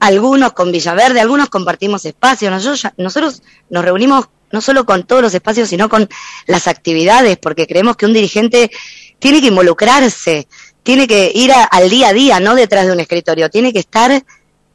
[0.00, 2.50] algunos con Villaverde, algunos compartimos espacios.
[2.50, 6.08] Nosotros, nosotros nos reunimos no solo con todos los espacios, sino con
[6.46, 8.70] las actividades, porque creemos que un dirigente
[9.18, 10.46] tiene que involucrarse,
[10.82, 14.22] tiene que ir al día a día, no detrás de un escritorio, tiene que estar,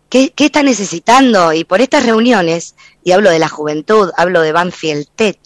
[0.10, 1.54] ¿qué, ¿qué, está necesitando?
[1.54, 5.40] Y por estas reuniones, y hablo de la juventud, hablo de Banfield Tech,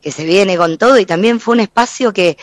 [0.00, 2.36] que se viene con todo, y también fue un espacio que,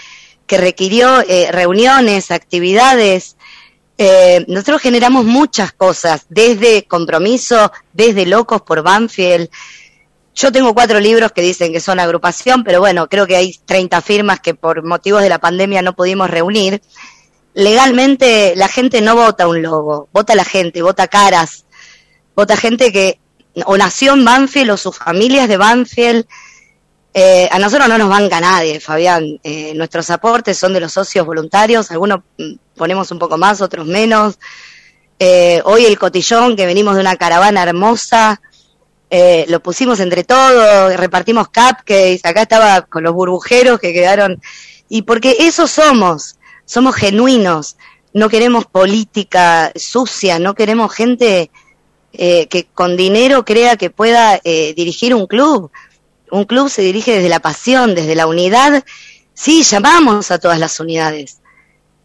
[0.48, 3.38] que requirió eh, reuniones, actividades,
[4.02, 9.50] eh, nosotros generamos muchas cosas, desde compromiso, desde locos por Banfield.
[10.34, 14.00] Yo tengo cuatro libros que dicen que son agrupación, pero bueno, creo que hay 30
[14.00, 16.82] firmas que por motivos de la pandemia no pudimos reunir.
[17.54, 21.66] Legalmente la gente no vota un logo, vota la gente, vota caras,
[22.38, 23.20] vota gente que
[23.66, 26.26] o nació en Banfield o sus familias de Banfield.
[27.14, 29.40] Eh, a nosotros no nos banca nadie, Fabián.
[29.44, 33.88] Eh, nuestros aportes son de los socios voluntarios, algunos mm, ponemos un poco más, otros
[33.88, 34.38] menos.
[35.18, 38.42] Eh, hoy el cotillón, que venimos de una caravana hermosa,
[39.10, 44.40] eh, lo pusimos entre todos, repartimos cupcakes, acá estaba con los burbujeros que quedaron,
[44.88, 47.76] y porque eso somos, somos genuinos,
[48.14, 51.50] no queremos política sucia, no queremos gente
[52.12, 55.72] que con dinero crea que pueda dirigir un club.
[56.32, 58.84] Un club se dirige desde la pasión, desde la unidad.
[59.34, 61.40] Sí, llamamos a todas las unidades,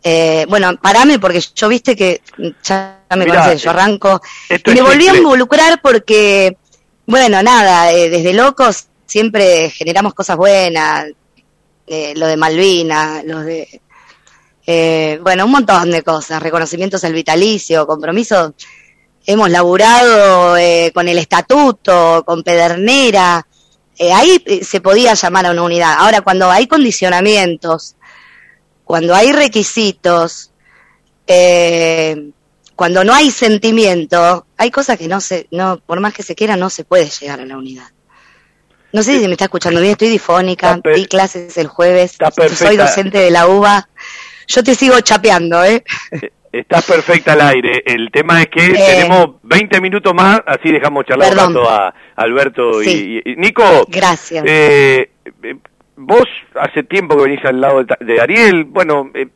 [0.06, 2.20] eh, bueno, parame porque yo viste que
[2.62, 4.20] ya me Mirá, yo arranco.
[4.50, 6.58] Y me volví a involucrar porque,
[7.06, 11.06] bueno, nada, eh, desde locos siempre generamos cosas buenas,
[11.86, 13.80] eh, lo de Malvina, los de,
[14.66, 18.54] eh, bueno, un montón de cosas, reconocimientos al vitalicio, compromiso.
[19.26, 23.46] Hemos laburado eh, con el estatuto, con Pedernera,
[23.98, 25.94] eh, ahí se podía llamar a una unidad.
[25.98, 27.96] Ahora, cuando hay condicionamientos,
[28.84, 30.50] cuando hay requisitos,
[31.26, 32.30] eh,
[32.76, 36.56] cuando no hay sentimiento, hay cosas que no se, no, por más que se quiera,
[36.56, 37.88] no se puede llegar a la unidad.
[38.92, 42.16] No sé si me está escuchando bien, estoy difónica, di clases el jueves,
[42.56, 43.88] soy docente de la UBA.
[44.46, 45.82] Yo te sigo chapeando, ¿eh?
[46.58, 47.82] Estás perfecta al aire.
[47.84, 48.74] El tema es que Eh.
[48.74, 53.22] tenemos 20 minutos más, así dejamos charlar un rato a Alberto y- Sí.
[53.24, 53.62] y, y- Nico.
[53.88, 54.44] Gracias.
[54.46, 55.10] eh,
[55.42, 55.56] eh,
[55.96, 56.24] vos
[56.54, 59.26] hace tiempo que venís al lado de, Ariel, bueno, eh,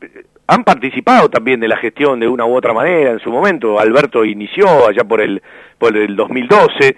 [0.46, 3.78] han participado también de la gestión de una u otra manera en su momento.
[3.80, 5.42] Alberto inició allá por el,
[5.78, 6.96] por el 2012.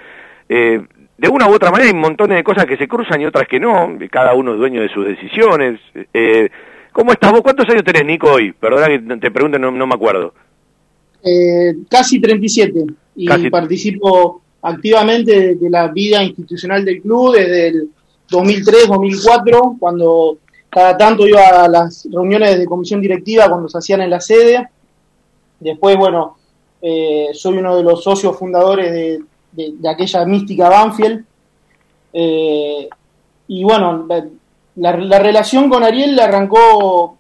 [0.49, 0.81] Eh,
[1.17, 3.59] de una u otra manera hay montón de cosas que se cruzan y otras que
[3.59, 3.97] no.
[4.11, 5.81] Cada uno es dueño de sus decisiones.
[6.15, 6.49] Eh,
[6.93, 7.41] ¿Cómo estás vos?
[7.43, 8.53] ¿Cuántos años tenés, Nico, hoy?
[8.53, 10.35] Perdona que te pregunte, no, no me acuerdo.
[11.23, 12.85] Eh, casi 37
[13.17, 13.51] y Casi.
[13.51, 17.89] participo activamente de, la vida institucional del club desde el
[18.31, 20.39] 2003-2004, cuando
[20.69, 24.69] cada tanto iba a las reuniones de comisión directiva cuando se hacían en la sede.
[25.59, 26.37] Después, bueno,
[26.81, 29.21] eh, soy uno de los socios fundadores de,
[29.53, 31.25] de- de aquella mística Banfield.
[32.13, 32.89] Eh,
[33.49, 34.07] y bueno,
[34.81, 37.17] la, la- la relación con Ariel arrancó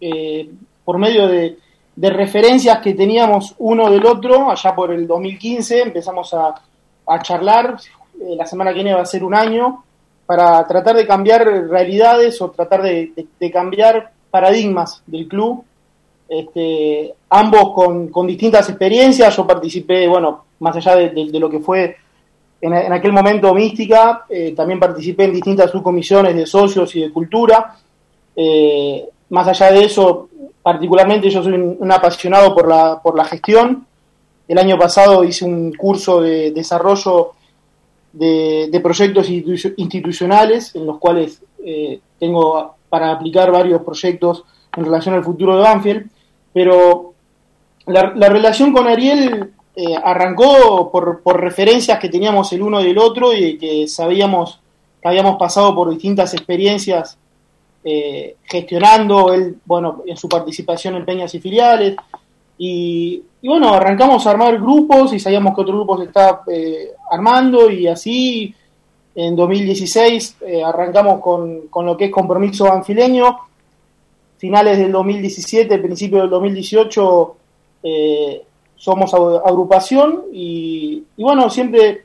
[0.00, 0.50] eh,
[0.84, 1.56] por medio de,
[1.96, 6.54] referencias que teníamos uno del otro, allá por el 2015 empezamos a,
[7.22, 7.76] charlar,
[8.20, 9.82] eh, la semana que viene va a ser un año,
[10.26, 13.12] para tratar de cambiar realidades o tratar de,
[13.52, 15.64] cambiar paradigmas del club,
[16.28, 21.96] este, ambos con, con distintas experiencias, yo participé, bueno, más allá de lo que fue
[22.66, 27.76] en, aquel momento mística, eh, también participé en distintas subcomisiones de socios y de cultura,
[28.34, 30.28] eh, más allá de eso,
[30.62, 33.86] particularmente yo soy un, apasionado por la, por la gestión.
[34.48, 37.32] El año pasado hice un curso de desarrollo
[38.12, 44.44] de, proyectos institu- institucionales en los cuales eh, tengo para aplicar varios proyectos
[44.76, 46.06] en relación al futuro de Banfield,
[46.52, 47.14] pero
[47.86, 52.98] la, la relación con Ariel eh, arrancó por, por referencias que teníamos el uno del
[52.98, 54.60] otro y que sabíamos
[55.00, 57.18] que habíamos pasado por distintas experiencias
[57.84, 61.94] eh, gestionando, él, bueno, en su participación en peñas y filiales.
[62.58, 66.92] Y, y bueno, arrancamos a armar grupos y sabíamos que otro grupo se estaba eh,
[67.10, 68.54] armando y así
[69.14, 73.38] en 2016 eh, arrancamos con, con lo que es compromiso banfileño.
[74.38, 77.36] Finales del 2017, principio del 2018
[77.84, 78.42] eh,
[78.76, 82.04] somos ag- agrupación y, y bueno, siempre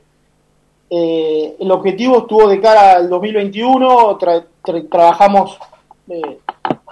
[0.90, 5.58] eh, el objetivo estuvo de cara al 2021, tra- tra- trabajamos
[6.08, 6.38] eh,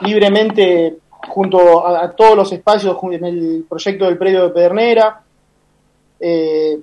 [0.01, 5.21] libremente junto a, todos los espacios en el proyecto del predio de Pedernera.
[6.19, 6.79] Eh,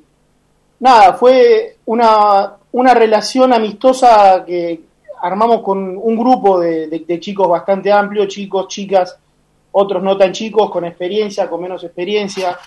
[0.79, 4.81] nada, fue una, una relación amistosa que
[5.21, 9.17] armamos con un grupo de chicos bastante amplio, chicos, chicas,
[9.71, 12.57] otros no tan chicos, con experiencia, con menos experiencia.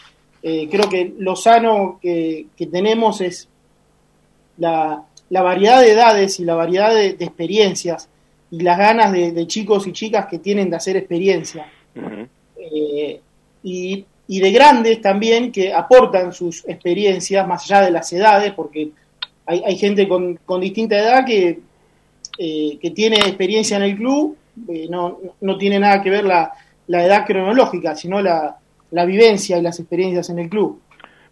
[0.42, 3.48] Eh, creo que lo sano que, que tenemos es
[4.56, 8.08] la, la variedad de edades y la variedad de, de experiencias
[8.50, 11.70] y las ganas de, de chicos y chicas que tienen de hacer experiencia.
[12.56, 13.20] Eh,
[13.62, 18.90] y, y de grandes también que aportan sus experiencias más allá de las edades, porque
[19.44, 21.60] hay, hay gente con, con distinta edad que,
[22.38, 24.36] eh, que tiene experiencia en el club,
[24.68, 26.52] eh, no, no tiene nada que ver la,
[26.86, 28.59] la edad cronológica, sino la,
[28.90, 30.80] la vivencia y las experiencias en el club.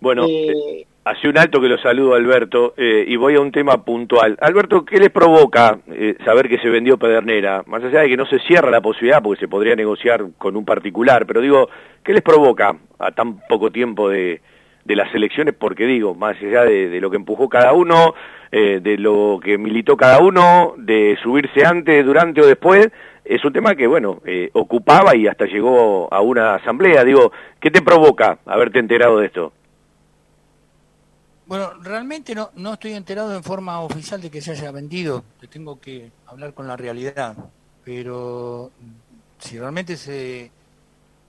[0.01, 3.85] Bueno, Eh, hace un alto que lo saludo Alberto eh, y voy a un tema
[3.85, 4.37] puntual.
[4.41, 7.65] Alberto, ¿qué les provoca eh, saber que se vendió Pedernera?
[7.67, 10.65] Más allá de que no se cierra la posibilidad porque se podría negociar con un
[10.65, 11.69] particular, pero digo,
[12.05, 14.41] ¿qué les provoca a tan poco tiempo de,
[14.85, 15.55] de las elecciones?
[15.59, 18.15] Porque digo, más allá de, de lo que empujó cada uno,
[18.53, 22.89] eh, de lo que militó cada uno, de subirse antes, durante o después,
[23.29, 27.05] es un tema que, bueno, eh, ocupaba y hasta llegó a una asamblea.
[27.05, 29.53] Digo, ¿qué te provoca haberte enterado de esto?
[31.47, 35.25] Bueno, realmente no, no estoy enterado en forma oficial de que se haya vendido.
[35.41, 37.37] Te tengo que hablar con la realidad.
[37.85, 38.71] Pero
[39.39, 40.51] si realmente se,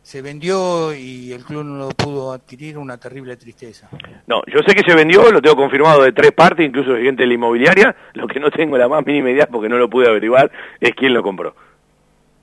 [0.01, 3.89] se vendió y el club no lo pudo adquirir, una terrible tristeza.
[4.27, 7.27] No, yo sé que se vendió, lo tengo confirmado de tres partes, incluso gente de
[7.27, 7.95] la inmobiliaria.
[8.13, 11.13] Lo que no tengo la más mínima idea, porque no lo pude averiguar, es quién
[11.13, 11.55] lo compró.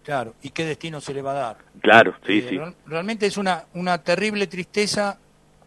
[0.07, 1.57] Claro, ¿y qué destino se le va a dar?
[1.81, 2.57] Claro, sí, Eh, sí.
[2.59, 5.19] real- Realmente es una, una terrible tristeza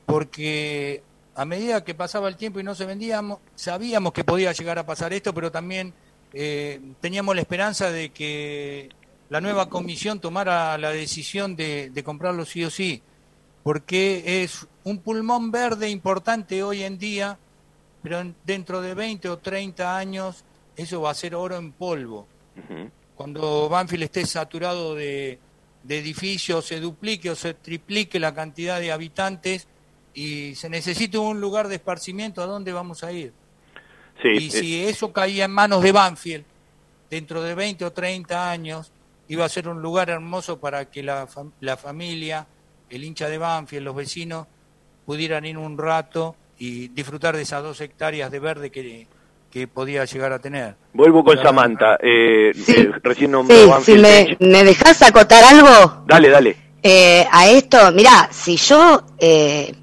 [0.05, 1.03] porque
[1.35, 4.85] a medida que pasaba el tiempo y no se vendíamos, sabíamos que podía llegar a
[4.85, 5.93] pasar esto, pero también
[6.33, 8.87] eh, teníamos la esperanza de que
[9.29, 13.01] la nueva comisión tomara la decisión de, de comprarlo sí o sí,
[13.61, 17.37] porque es un pulmón verde importante hoy en día,
[18.01, 20.45] pero en- dentro de 20 o 30 años
[20.77, 22.25] eso va a ser oro en polvo
[22.57, 22.89] Ujú.
[23.20, 25.39] Cuando Banfield esté saturado de,
[25.84, 29.67] de edificios, se duplique o se triplique la cantidad de habitantes
[30.13, 33.34] y se necesite un lugar de esparcimiento, ¿a dónde vamos a ir?
[34.22, 36.45] Sí, y si eso caía en manos de Banfield,
[37.09, 38.89] dentro de 20 o 30 años,
[39.28, 41.28] iba a ser un lugar hermoso para que la,
[41.59, 42.47] la familia,
[42.89, 44.47] el hincha de Banfield, los vecinos,
[45.05, 49.09] pudieran ir un rato y disfrutar de esas dos hectáreas de verde que,
[49.52, 50.76] que podía llegar a tener.
[50.93, 51.97] Vuelvo con Samantha.
[52.02, 52.72] Eh, Sí.
[52.78, 56.56] eh, recién nombró Sí, si me, me dejas acotar algo Dale, dale.
[56.84, 59.74] eh, a esto, mirá, si yo eh,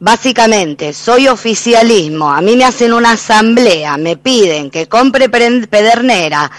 [0.00, 6.50] básicamente soy oficialismo, a mí me hacen una asamblea, me piden que compre pedernera,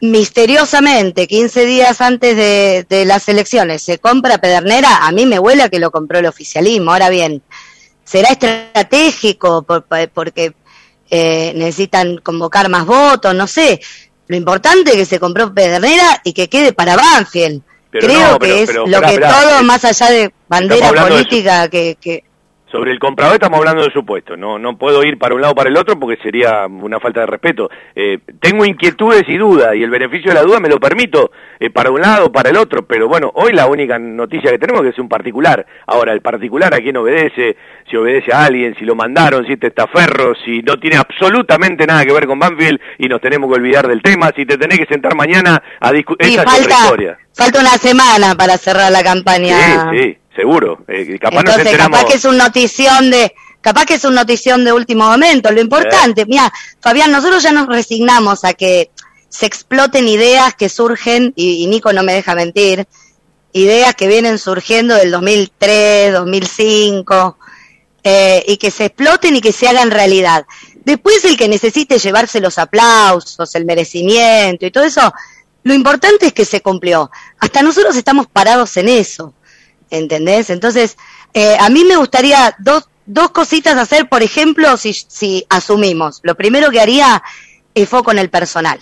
[0.00, 5.62] misteriosamente, 15 días antes de, de las elecciones, se compra pedernera, a mí me huele
[5.62, 6.92] a que lo compró el oficialismo.
[6.92, 7.42] Ahora bien,
[8.04, 10.52] será estratégico por- por- porque
[11.14, 13.78] eh, necesitan convocar más votos, no sé.
[14.28, 17.60] Lo importante es que se compró pedernera y que quede para Banfield.
[17.90, 20.32] Pero Creo no, pero- que es pero, lo esperá, que esperá, todo, más allá de
[20.48, 22.24] bandera de política, que, que
[22.72, 24.34] Sobre el comprador estamos hablando de supuesto.
[24.34, 27.20] No, no puedo ir para un lado o para el otro porque sería una falta
[27.20, 27.68] de respeto.
[27.94, 31.68] Eh, tengo inquietudes y dudas y el beneficio de la duda me lo permito eh,
[31.68, 32.86] para un lado o para el otro.
[32.86, 35.66] Pero bueno, hoy la única noticia que tenemos es que es un particular.
[35.86, 37.58] Ahora, el particular a quién obedece,
[37.90, 41.86] si obedece a alguien, si lo mandaron, si te está ferro, si no tiene absolutamente
[41.86, 44.78] nada que ver con Banfield y nos tenemos que olvidar del tema, si te tenés
[44.78, 46.26] que sentar mañana a discutir.
[46.26, 47.18] y Esa es otra falta, historia.
[47.34, 49.90] falta una semana para cerrar la campaña.
[49.92, 50.84] Sí, sí, seguro.
[50.88, 51.98] Eh, capaz nos Entonces, enteramos.
[51.98, 55.50] capaz que es un notición de, capaz que es un notición de último momento.
[55.50, 58.90] Lo importante, mira, Fabián, nosotros ya nos resignamos a que
[59.28, 62.86] se exploten ideas que surgen, y, y Nico no me deja mentir,
[63.52, 67.38] ideas que vienen surgiendo del 2003, 2005,
[68.04, 70.44] eh, y que se exploten y que se hagan realidad.
[70.84, 75.12] Después el que necesite llevarse los aplausos, el merecimiento y todo eso,
[75.62, 77.10] lo importante es que se cumplió.
[77.38, 79.34] Hasta nosotros estamos parados en eso.
[79.92, 80.50] ¿Entendés?
[80.50, 80.96] Entonces,
[81.34, 86.34] eh, a mí me gustaría dos, dos cositas hacer, por ejemplo, si, si asumimos, lo
[86.34, 87.22] primero que haría
[87.74, 88.80] es foco en el personal.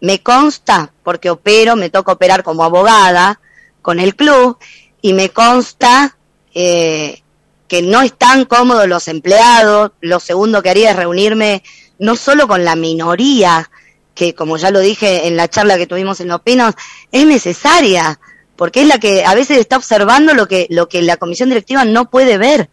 [0.00, 3.40] Me consta, porque opero, me toca operar como abogada
[3.82, 4.58] con el club,
[5.02, 6.16] y me consta
[6.54, 7.22] eh,
[7.66, 9.92] que no están cómodos los empleados.
[10.02, 11.62] Lo segundo que haría es reunirme
[11.98, 13.70] no solo con la minoría,
[14.14, 16.74] que como ya lo dije en la charla que tuvimos en Los Pinos,
[17.12, 18.20] es necesaria
[18.60, 21.86] porque es la que a veces está observando lo que, lo que la comisión directiva
[21.86, 22.68] no puede ver.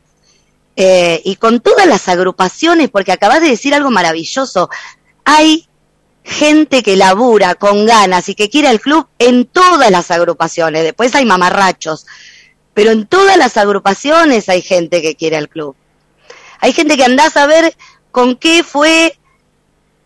[0.75, 4.69] Eh, y con todas las agrupaciones, porque acabas de decir algo maravilloso,
[5.23, 5.65] hay
[6.25, 11.15] gente que labura con ganas y que quiere al club en todas las agrupaciones, después
[11.15, 12.05] hay mamarrachos,
[12.73, 15.73] pero en todas las agrupaciones hay gente que quiere al club.
[16.59, 17.73] Hay gente que andás a ver
[18.11, 19.17] con qué fue,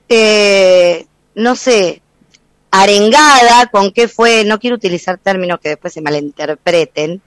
[0.09, 2.00] eh, no sé,
[2.71, 7.21] arengada, con qué fue, no quiero utilizar términos que después se malinterpreten,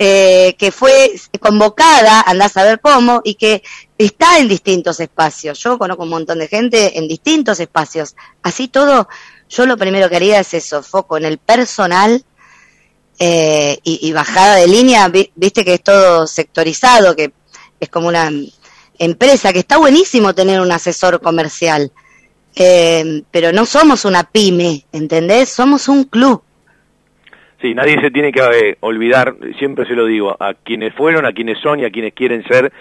[0.00, 3.62] eh, que fue convocada, andás a ver cómo, y que
[3.96, 5.58] está en distintos espacios.
[5.60, 8.14] Yo conozco un montón de gente en distintos espacios.
[8.42, 9.08] Así todo,
[9.48, 12.24] yo lo primero que haría es eso, foco en el personal
[13.20, 17.32] eh, y, bajada de línea, vi- viste que es todo sectorizado, que
[17.80, 18.30] es como una
[18.98, 21.90] empresa, que está buenísimo tener un asesor comercial.
[22.58, 25.48] Eh, pero no somos una pyme, ¿entendés?
[25.48, 26.42] Somos un club.
[27.60, 31.32] Sí, nadie se tiene que eh, olvidar, siempre se lo digo, a quienes fueron, a
[31.32, 32.72] quienes son y a quienes quieren ser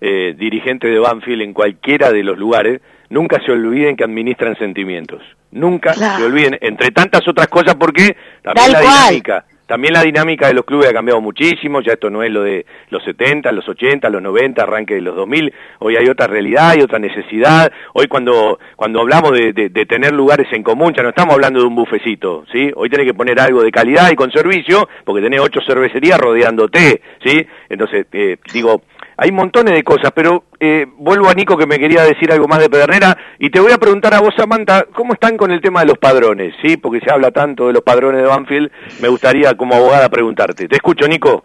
[0.00, 5.22] eh, dirigentes de Banfield en cualquiera de los lugares, nunca se olviden que administran sentimientos.
[5.52, 6.18] Nunca Claro.
[6.18, 9.44] se olviden, entre tantas otras cosas, porque también Tal la cual.
[9.66, 12.64] También la dinámica de los clubes ha cambiado muchísimo, ya esto no es lo de
[12.90, 16.82] los 70, los 80, los 90, arranque de los 2000, hoy hay otra realidad, hay
[16.82, 21.08] otra necesidad, hoy cuando, cuando hablamos de, de- de tener lugares en común, ya no
[21.10, 22.70] estamos hablando de un bufecito, ¿sí?
[22.76, 27.00] Hoy tenés que poner algo de calidad y con servicio, porque tenés ocho cervecerías rodeándote,
[27.24, 27.46] ¿sí?
[27.68, 28.82] Entonces, eh, digo,
[29.16, 32.58] hay montones de cosas, pero eh, vuelvo a Nico que me quería decir algo más
[32.58, 35.80] de Pedernera y te voy a preguntar a vos, Samantha, ¿cómo están con el tema
[35.80, 36.54] de los padrones?
[36.62, 36.76] ¿Sí?
[36.76, 40.68] Porque se habla tanto de los padrones de Banfield, me gustaría como abogada preguntarte.
[40.68, 41.44] Te escucho, Nico.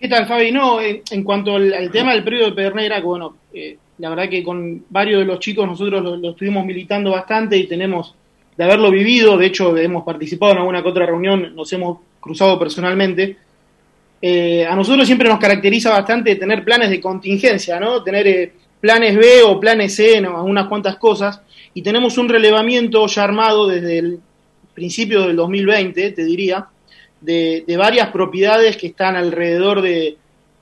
[0.00, 0.52] ¿Qué tal, Fabi?
[0.52, 4.42] No, en, en cuanto al, tema del periodo de Pedernera, bueno, eh, la verdad que
[4.42, 8.14] con varios de los chicos nosotros lo, lo estuvimos militando bastante y tenemos
[8.56, 12.58] de haberlo vivido, de hecho hemos participado en alguna que otra reunión, nos hemos cruzado
[12.58, 13.36] personalmente.
[14.20, 18.02] Eh, a nosotros siempre nos caracteriza bastante tener planes de contingencia, ¿no?
[18.02, 20.42] Tener eh, planes B o planes C, ¿no?
[20.44, 21.40] unas cuantas cosas,
[21.74, 24.20] y tenemos un relevamiento ya armado desde el
[24.74, 26.66] principio del 2020, te diría,
[27.20, 30.16] de, varias propiedades que están alrededor de,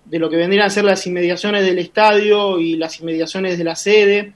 [0.05, 3.77] de lo que vendrían a ser las inmediaciones del estadio y las inmediaciones de la
[3.77, 4.33] sede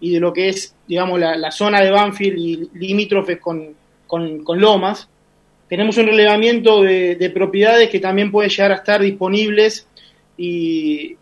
[0.00, 3.74] y de lo que es, digamos, la, la zona de Banfield y limítrofes con,
[4.06, 5.08] con, con Lomas.
[5.68, 9.86] Tenemos un relevamiento de, de propiedades que también pueden llegar a estar disponibles
[10.36, 11.16] y,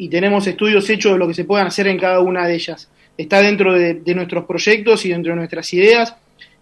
[0.00, 2.90] y tenemos estudios hechos de lo que se puedan hacer en cada una de ellas.
[3.18, 6.16] Está dentro de, nuestros proyectos y dentro de nuestras ideas,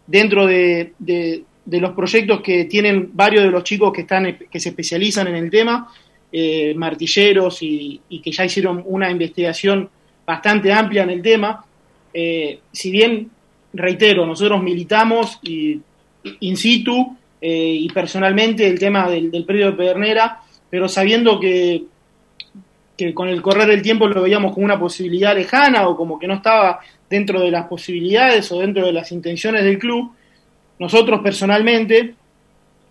[0.08, 4.58] dentro de, de, de, los proyectos que tienen varios de los chicos que, están, que
[4.58, 5.86] se especializan en el tema,
[6.32, 9.88] eh, martilleros y, y, que ya hicieron una investigación
[10.26, 11.64] bastante amplia en el tema.
[12.12, 13.30] Eh, si bien,
[13.72, 15.80] reitero, nosotros militamos y,
[16.40, 20.40] in situ eh, y personalmente el tema del, del predio de Pedernera,
[20.70, 21.84] pero sabiendo que
[22.98, 26.26] que con el correr del tiempo lo veíamos como una posibilidad lejana o como que
[26.26, 30.10] no estaba dentro de las posibilidades o dentro de las intenciones del club,
[30.80, 32.14] nosotros personalmente,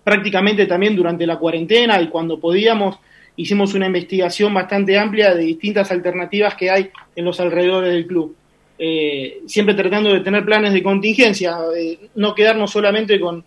[0.06, 2.98] prácticamente también durante la cuarentena y cuando podíamos,
[3.36, 8.34] hicimos una investigación bastante amplia de distintas alternativas que hay en los alrededores del club.
[8.80, 13.44] Eh, siempre tratando de tener planes de contingencia, eh, no quedarnos solamente con,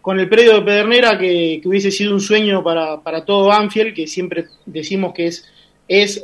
[0.00, 3.94] con el predio de Pedernera, que, que hubiese sido un sueño para, para todo Anfield,
[3.94, 5.48] que siempre decimos que es
[5.88, 6.22] es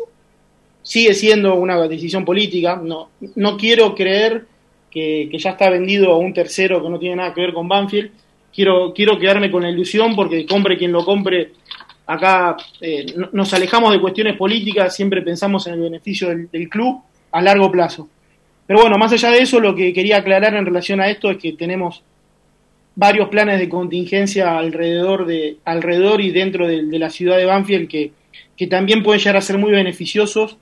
[0.83, 2.77] sigue siendo una decisión política.
[2.77, 4.47] No, no quiero creer
[4.91, 7.67] que, que, ya está vendido a un tercero que no tiene nada que ver con
[7.67, 8.13] Banfield.
[8.55, 11.53] Quiero, quiero quedarme con la ilusión porque compre quien lo compre.
[12.07, 17.01] Acá eh, nos alejamos de cuestiones políticas, siempre pensamos en el beneficio del, club
[17.33, 18.09] a largo plazo.
[18.67, 21.39] Pero bueno, más allá de eso, lo que quería aclarar en relación a esto es
[21.39, 22.03] que tenemos
[22.97, 28.13] varios planes de contingencia alrededor, de, alrededor y dentro de, la ciudad de Banfield que,
[28.57, 30.57] que también pueden llegar a ser muy beneficiosos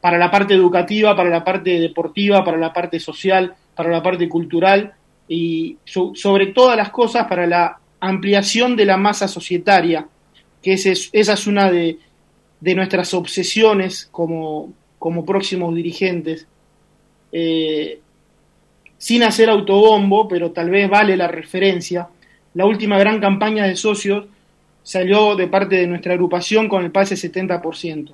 [0.00, 4.28] para la parte educativa, para la parte deportiva, para la parte social, para la parte
[4.28, 4.92] cultural
[5.28, 10.06] y so, sobre todas las cosas para la ampliación de la masa societaria,
[10.62, 11.98] que ese es, esa es una de,
[12.60, 16.46] de nuestras obsesiones como, como próximos dirigentes.
[17.36, 17.98] Eh,
[18.96, 22.08] sin hacer autobombo, pero tal vez vale la referencia,
[22.54, 24.26] la última gran campaña de socios
[24.84, 28.12] salió de parte de nuestra agrupación con el pase 70%.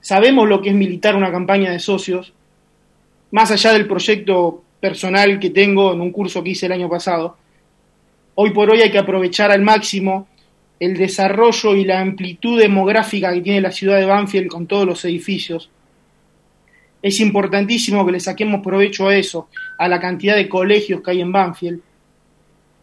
[0.00, 2.32] Sabemos lo que es militar una campaña de socios,
[3.30, 7.36] más allá del proyecto personal que tengo en un curso que hice el año pasado.
[8.34, 10.26] Hoy por hoy hay que aprovechar al máximo
[10.80, 15.04] el desarrollo y la amplitud demográfica que tiene la ciudad de Banfield con todos los
[15.04, 15.70] edificios.
[17.02, 21.20] Es importantísimo que le saquemos provecho a eso, a la cantidad de colegios que hay
[21.20, 21.80] en Banfield,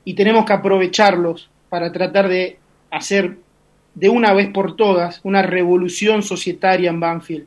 [0.04, 2.58] y tenemos que aprovecharlos para tratar de
[2.92, 3.38] hacer
[3.96, 7.46] de una vez por todas una revolución societaria en Banfield.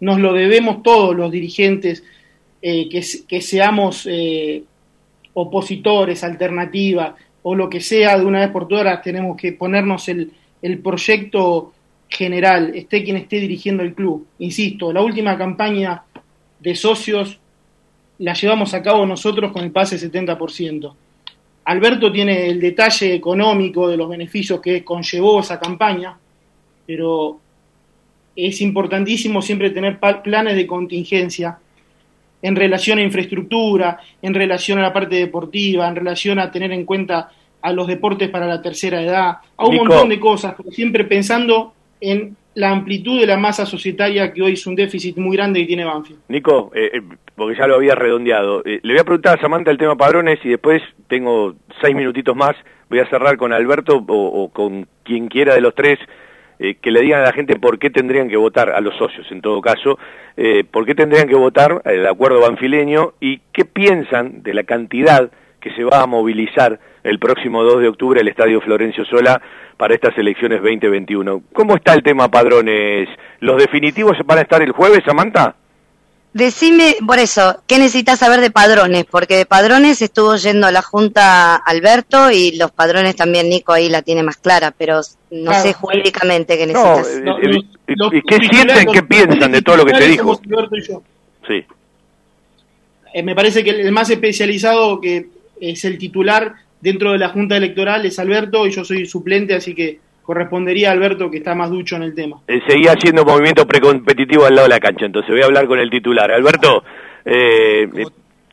[0.00, 2.04] Nos lo debemos todos los dirigentes
[2.62, 4.64] eh, que, seamos eh,
[5.34, 10.32] opositores, alternativa o lo que sea, de una vez por todas tenemos que ponernos el,
[10.62, 11.72] el proyecto
[12.08, 14.26] general, esté quien esté dirigiendo el club.
[14.38, 16.02] Insisto, la última campaña
[16.58, 17.38] de socios
[18.18, 20.94] la llevamos a cabo nosotros con el pase 70%.
[21.64, 26.18] Alberto tiene el detalle económico de los beneficios que conllevó esa campaña,
[26.86, 27.38] pero
[28.34, 31.58] es importantísimo siempre tener planes de contingencia
[32.40, 36.84] en relación a infraestructura, en relación a la parte deportiva, en relación a tener en
[36.84, 37.30] cuenta
[37.60, 39.84] a los deportes para la tercera edad, a un Nico.
[39.86, 44.54] montón de cosas, pero siempre pensando en la amplitud de la masa societaria que hoy
[44.54, 46.20] es un déficit muy grande y tiene Banfield.
[46.28, 47.00] Nico, eh,
[47.36, 50.40] porque ya lo había redondeado, eh, le voy a preguntar a Samantha el tema padrones
[50.44, 52.56] y después tengo seis minutitos más,
[52.90, 55.98] voy a cerrar con Alberto o, o con quien quiera de los tres
[56.60, 59.30] eh, que le digan a la gente por qué tendrían que votar, a los socios
[59.30, 59.96] en todo caso,
[60.36, 65.30] eh, por qué tendrían que votar el acuerdo banfileño y qué piensan de la cantidad
[65.60, 69.40] que se va a movilizar el próximo 2 de octubre el Estadio Florencio Sola
[69.76, 71.42] para estas elecciones 2021.
[71.52, 73.08] ¿Cómo está el tema padrones?
[73.40, 75.54] ¿Los definitivos van a estar el jueves, Samantha?
[76.34, 79.06] Decime, por eso, ¿qué necesitas saber de padrones?
[79.06, 83.88] Porque de padrones estuvo yendo a la Junta Alberto y los padrones también Nico ahí
[83.88, 85.00] la tiene más clara, pero
[85.30, 85.62] no claro.
[85.62, 87.20] sé jurídicamente qué necesitas.
[87.24, 90.38] No, eh, eh, ¿Y qué sienten, qué piensan de todo lo que te dijo?
[91.48, 91.64] Sí.
[93.14, 95.28] Eh, me parece que el más especializado que
[95.60, 99.74] es el titular dentro de la Junta Electoral es Alberto y yo soy suplente, así
[99.74, 102.40] que correspondería a Alberto que está más ducho en el tema.
[102.46, 105.78] Eh, seguía haciendo movimiento precompetitivo al lado de la cancha, entonces voy a hablar con
[105.78, 106.30] el titular.
[106.30, 106.84] Alberto,
[107.24, 107.88] eh,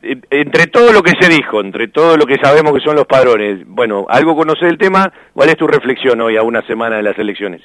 [0.01, 3.05] eh, entre todo lo que se dijo, entre todo lo que sabemos que son los
[3.05, 7.03] padrones, bueno, algo conocer el tema, ¿cuál es tu reflexión hoy a una semana de
[7.03, 7.61] las elecciones?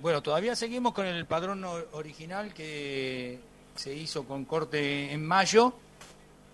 [0.00, 3.38] Bueno, todavía seguimos con el padrón original que
[3.76, 5.74] se hizo con corte en mayo,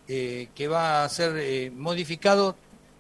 [0.09, 2.57] eh, que va a ser eh, modificado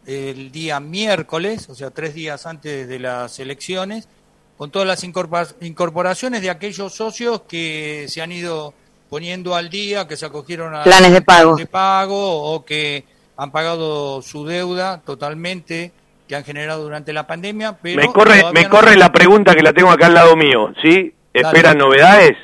[0.06, 4.09] el día miércoles, o sea, tres días antes de las elecciones,
[4.56, 8.72] con todas las incorporaciones de aquellos socios que se han ido
[9.10, 13.05] poniendo al día, que se acogieron a planes de pago, de pago o que
[13.36, 15.93] han pagado su deuda totalmente
[16.28, 17.78] que han generado durante la pandemia.
[17.80, 20.72] Pero me corre, me no corre la pregunta que la tengo acá al lado mío,
[20.82, 21.14] ¿sí?
[21.32, 22.36] ¿Esperan novedades?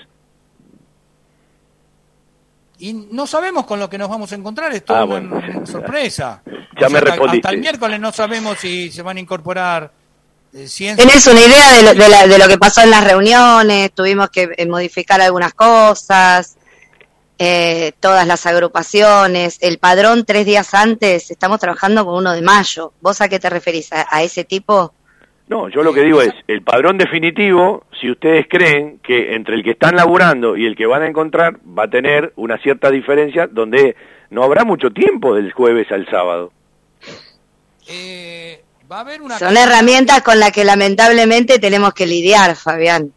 [2.84, 5.42] Y no sabemos con lo que nos vamos a encontrar, es todo Ah, una- bueno.
[5.56, 6.42] una sorpresa.
[6.78, 7.38] Ya O me hasta- respondiste.
[7.48, 9.90] Hasta el miércoles no sabemos si se van a incorporar
[10.52, 13.02] eh, 100 ¿Tenés una idea de lo, de, la- de lo que pasó en las
[13.02, 13.90] reuniones?
[13.92, 16.56] Tuvimos que eh, modificar algunas cosas,
[17.38, 19.56] eh, todas las agrupaciones.
[19.60, 22.92] El padrón tres días antes, estamos trabajando con uno de mayo.
[23.00, 23.92] ¿Vos a qué te referís?
[23.94, 24.92] ¿A, a ese tipo?
[25.46, 29.62] No, yo lo que digo es, el padrón definitivo, si ustedes creen que entre el
[29.62, 33.46] que están laburando y el que van a encontrar va a tener una cierta diferencia
[33.46, 33.94] donde
[34.30, 36.50] no habrá mucho tiempo del jueves al sábado.
[37.86, 43.12] Eh, va a haber una Son herramientas con las que lamentablemente tenemos que lidiar, Fabián.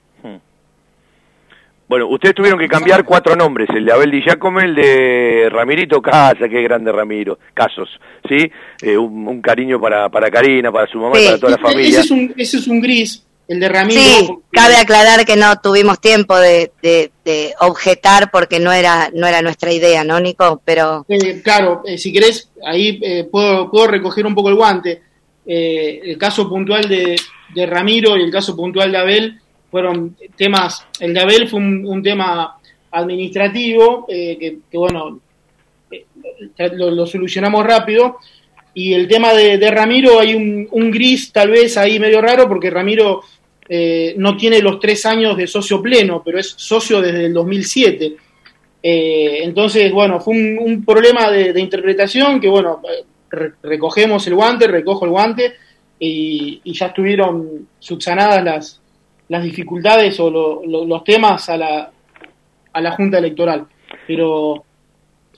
[1.89, 6.01] Bueno, ustedes tuvieron que cambiar cuatro nombres, el de Abel Di Giacomo, el de Ramirito
[6.01, 7.89] Casa, qué grande Ramiro, Casos,
[8.27, 8.51] ¿sí?
[8.81, 11.25] Eh, un, un cariño para, para Karina, para su mamá y Sí.
[11.27, 11.99] para toda la Ese familia.
[12.01, 14.01] es un, ese es un gris, el de Ramiro.
[14.01, 19.25] Sí, cabe aclarar que no tuvimos tiempo de, de- de objetar porque no era no
[19.25, 20.61] era nuestra idea, ¿no, Nico?
[20.65, 25.03] Pero Eh, claro, eh, si querés, ahí eh, puedo, puedo recoger un poco el guante.
[25.45, 27.15] Eh, el caso puntual de,
[27.55, 29.39] de Ramiro y el caso puntual de Abel
[29.69, 32.57] fueron temas, el de Abel fue un, tema
[32.91, 35.19] administrativo, eh, que, bueno,
[35.91, 36.05] eh,
[36.73, 38.17] lo, solucionamos rápido,
[38.73, 43.21] y el tema de, Ramiro hay un, gris tal vez ahí medio raro, porque Ramiro
[43.67, 48.15] eh, no tiene los tres años de socio pleno, pero es socio desde el 2007.
[48.83, 52.81] Eh, entonces, bueno, fue un, problema de, interpretación que, bueno,
[53.29, 55.53] re- recogemos el guante, recojo el guante
[55.99, 58.81] y ya estuvieron subsanadas las,
[59.29, 61.91] las dificultades o lo- lo- los temas a la,
[62.73, 63.65] a la Junta Electoral.
[64.05, 64.63] Pero,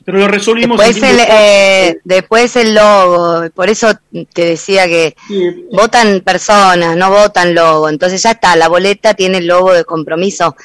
[0.06, 0.80] pero lo resolvimos.
[0.80, 3.88] después el, eh, después el logo, por eso
[4.34, 7.90] te decía que Sí, votan personas, no votan logo.
[7.90, 10.56] Entonces ya está, la boleta tiene el logo de compromiso.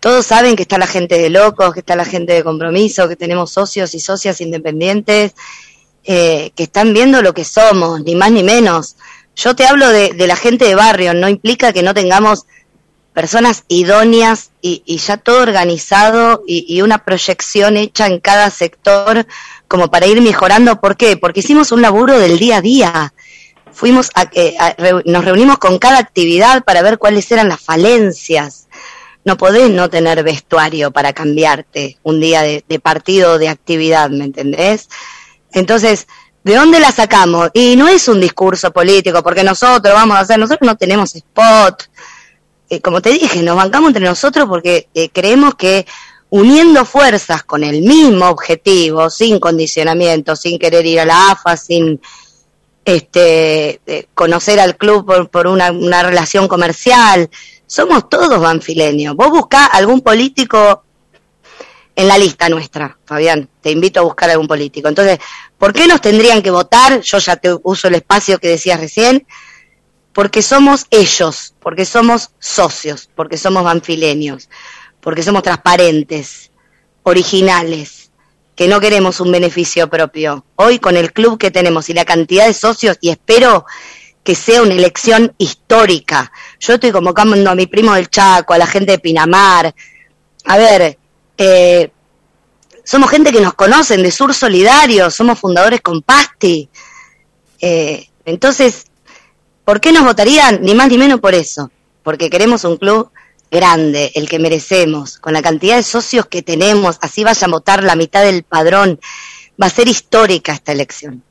[0.00, 3.16] Todos saben que está la gente de locos, que está la gente de compromiso, que
[3.16, 5.34] tenemos socios y socias independientes
[6.04, 8.96] eh, que están viendo lo que somos, ni más ni menos.
[9.36, 12.46] Yo te hablo de, de la gente de barrio, no implica que no tengamos
[13.18, 19.26] personas idóneas y, ya todo organizado y, una proyección hecha en cada sector
[19.66, 20.80] como para ir mejorando.
[20.80, 21.16] ¿Por qué?
[21.16, 23.14] Porque hicimos un laburo del día a día.
[23.72, 27.60] Fuimos a, eh, a- reu- nos reunimos con cada actividad para ver cuáles eran las
[27.60, 28.68] falencias.
[29.24, 34.26] No podés no tener vestuario para cambiarte un día de, de partido de actividad, ¿me
[34.26, 34.88] entendés?
[35.52, 36.06] Entonces,
[36.44, 37.50] ¿de dónde la sacamos?
[37.52, 41.82] Y no es un discurso político, porque nosotros vamos a hacer, nosotros no tenemos spot.
[42.70, 45.86] Eh, como te dije, nos bancamos entre nosotros porque eh, creemos que
[46.30, 52.00] uniendo fuerzas con el mismo objetivo, sin condicionamiento, sin querer ir a la AFA, sin
[52.84, 57.30] este eh, conocer al club por, una, una relación comercial,
[57.66, 59.14] somos todos banfileños.
[59.14, 60.84] Vos buscá algún político
[61.94, 63.48] en la lista nuestra, Fabián.
[63.60, 64.88] Te invito a buscar algún político.
[64.88, 65.18] Entonces,
[65.58, 67.00] ¿por qué nos tendrían que votar?
[67.00, 69.26] Yo ya te uso el espacio que decías recién.
[70.18, 74.48] Porque somos ellos, porque somos socios, porque somos banfileños,
[75.00, 76.50] porque somos transparentes,
[77.04, 78.10] originales,
[78.56, 80.44] que no queremos un beneficio propio.
[80.56, 83.64] Hoy con el club que tenemos y la cantidad de socios, y espero
[84.24, 86.32] que sea una elección histórica.
[86.58, 89.72] Yo estoy convocando a mi primo del Chaco, a la gente de Pinamar.
[90.46, 90.98] A ver,
[91.36, 91.92] eh,
[92.82, 96.68] somos gente que nos conocen de Sur Solidario, somos fundadores con Pasti.
[97.60, 98.87] Eh, entonces,
[99.68, 100.62] ¿por qué nos votarían?
[100.62, 101.70] Ni más ni menos por eso,
[102.02, 103.10] porque queremos un club
[103.50, 107.82] grande, el que merecemos, con la cantidad de socios que tenemos, así vaya a votar
[107.84, 108.98] la mitad del padrón.
[109.62, 111.22] Va a ser histórica esta elección.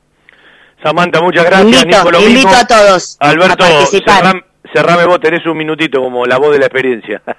[0.80, 1.82] Samantha, muchas gracias.
[1.82, 2.54] invito, Nico, lo invito mismo.
[2.62, 4.22] a todos Alberto, a participar.
[4.24, 7.20] cerram- cerrame vos, tenés un minutito como la voz de la experiencia.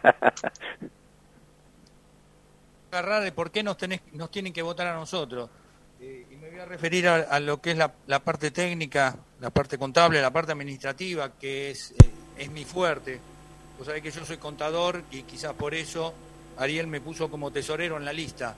[2.92, 5.50] agarrar de por qué nos, tenés, nos tienen que votar a nosotros.
[6.02, 9.16] Eh, y me voy a referir a, a lo que es la, la parte técnica,
[9.42, 13.20] la parte contable, la parte administrativa, que es, eh, es mi fuerte.
[13.78, 16.14] Vos sabés que yo soy contador y quizás por eso
[16.58, 18.56] Ariel me puso como tesorero en la lista.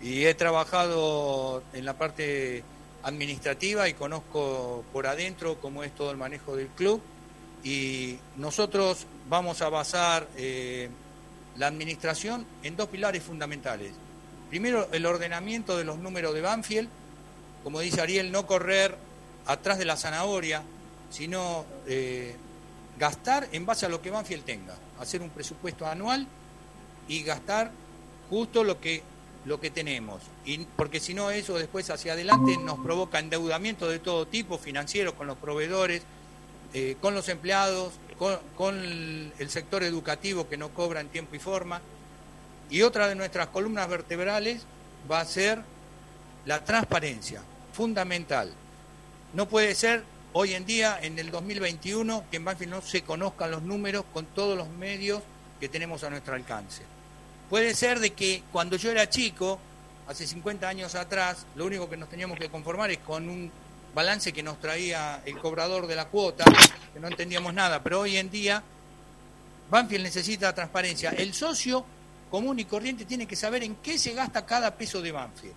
[0.00, 2.64] Y he trabajado en la parte
[3.02, 7.00] administrativa y conozco por adentro cómo es todo el manejo del club.
[7.62, 10.88] Y nosotros vamos a basar eh,
[11.56, 13.92] la administración en dos pilares fundamentales.
[14.48, 16.88] Primero, el ordenamiento de los números de Banfield,
[17.62, 18.96] como dice Ariel, no correr
[19.46, 20.62] atrás de la zanahoria,
[21.10, 22.36] sino eh,
[22.98, 26.26] gastar en base a lo que Banfield tenga, hacer un presupuesto anual
[27.08, 27.70] y gastar
[28.30, 29.02] justo lo que
[29.44, 33.98] lo que tenemos, y porque si no eso después hacia adelante nos provoca endeudamiento de
[33.98, 36.02] todo tipo, financiero con los proveedores,
[36.74, 41.40] eh, con los empleados, con, con el, sector educativo que no cobra en tiempo y
[41.40, 41.80] forma.
[42.70, 44.62] Y otra de nuestras columnas vertebrales
[45.10, 45.60] va a ser
[46.46, 47.42] la transparencia,
[47.72, 48.52] fundamental.
[49.34, 50.04] No puede ser
[50.34, 54.26] hoy en día, en el 2021, que en Banfield no se conozcan los números con
[54.26, 55.22] todos los medios
[55.58, 56.82] que tenemos a nuestro alcance.
[57.48, 59.58] Puede ser de que cuando yo era chico,
[60.06, 63.50] hace 50 años atrás, lo único que nos teníamos que conformar es con un
[63.94, 66.44] balance que nos traía el cobrador de la cuota,
[66.92, 68.62] que no entendíamos nada, pero hoy en día
[69.70, 71.10] Banfield necesita transparencia.
[71.10, 71.84] El socio
[72.30, 75.54] común y corriente tiene que saber en qué se gasta cada peso de Banfield.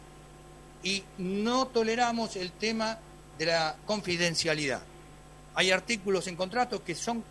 [0.84, 3.00] Y no toleramos el tema
[3.38, 4.82] de la confidencialidad.
[5.56, 7.24] Hay artículos en contratos que son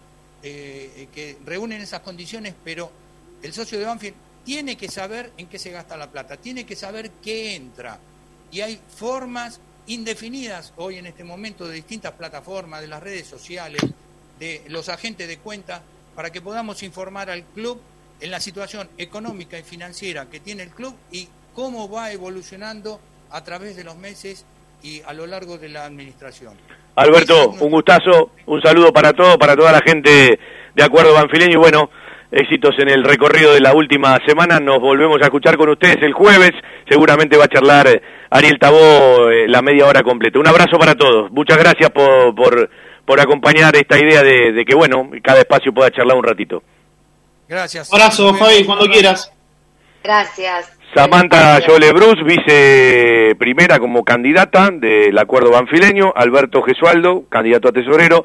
[0.43, 2.91] eh, que reúnen esas condiciones, pero
[3.43, 6.77] el socio de Banfield tiene que saber en qué se gasta la plata, tiene que
[6.77, 7.99] saber qué entra.
[8.51, 13.83] Y hay formas indefinidas hoy en este momento de distintas plataformas, de las redes sociales,
[14.39, 15.83] de los agentes de cuenta,
[16.15, 17.81] para que podamos informar al club
[18.21, 23.01] en la situación económica y financiera que tiene el club y cómo va evolucionando
[23.31, 24.45] a través de los meses
[24.85, 26.55] y a lo largo de la administración.
[26.95, 30.39] Alberto, un gustazo, un saludo para todos, para toda la gente
[30.75, 31.91] de Acuerdo Banfileño y bueno,
[32.31, 34.61] éxitos en el recorrido de la última semana.
[34.61, 36.53] Nos volvemos a escuchar con ustedes el jueves.
[36.89, 40.39] Seguramente va a charlar eh, Ariel Tabó eh, la media hora completa.
[40.39, 41.31] Un abrazo para todos.
[41.33, 42.69] Muchas gracias por, por,
[43.07, 46.63] por acompañar esta idea de, de, que, bueno, cada espacio pueda charlar un ratito.
[47.49, 47.91] Gracias.
[47.91, 49.33] Abrazo, Fabi, cuando quieras.
[50.03, 50.74] Gracias.
[50.95, 58.25] Samantha Yole Bruce, vice primera como candidata del acuerdo banfileño, Alberto Gesualdo, candidato a tesorero,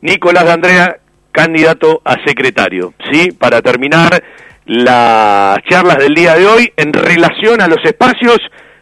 [0.00, 0.96] Nicolás Andrea,
[1.30, 2.94] candidato a secretario.
[3.12, 3.32] ¿Sí?
[3.32, 4.22] Para terminar
[4.64, 8.38] las charlas del día de hoy en relación a los espacios,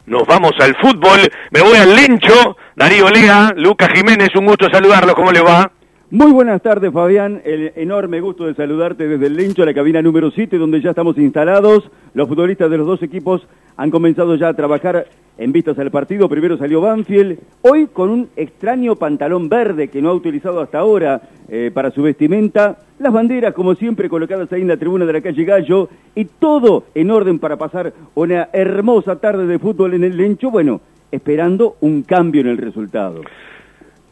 [0.07, 1.19] nos vamos al fútbol,
[1.51, 5.73] me voy al Lencho, Darío Lea, Lucas Jiménez, un gusto saludarlos, ¿cómo le va?
[6.15, 7.43] Muy buenas tardes, Fabián.
[7.45, 11.19] El enorme gusto de saludarte desde el Lencho, la cabina número 7, donde ya estamos
[11.19, 11.91] instalados.
[12.15, 13.45] Los futbolistas de los dos equipos
[13.77, 15.09] han comenzado ya a trabajar
[15.39, 16.29] en vistas al partido.
[16.29, 21.21] Primero salió Banfield, hoy con un extraño pantalón verde que no ha utilizado hasta ahora
[21.49, 22.79] eh, para su vestimenta.
[23.01, 25.89] Las banderas, como siempre, colocadas ahí en la tribuna de la calle Gallo.
[26.15, 30.53] Y todo en orden para pasar una hermosa tarde de fútbol en el Lencho.
[30.53, 30.81] Bueno,
[31.11, 33.23] esperando un cambio en el resultado.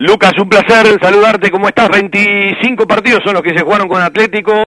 [0.03, 1.49] Lucas, un placer saludarte.
[1.49, 1.89] ¿Cómo estás?
[1.89, 4.53] 25 partidos son los que se jugaron con Atlético.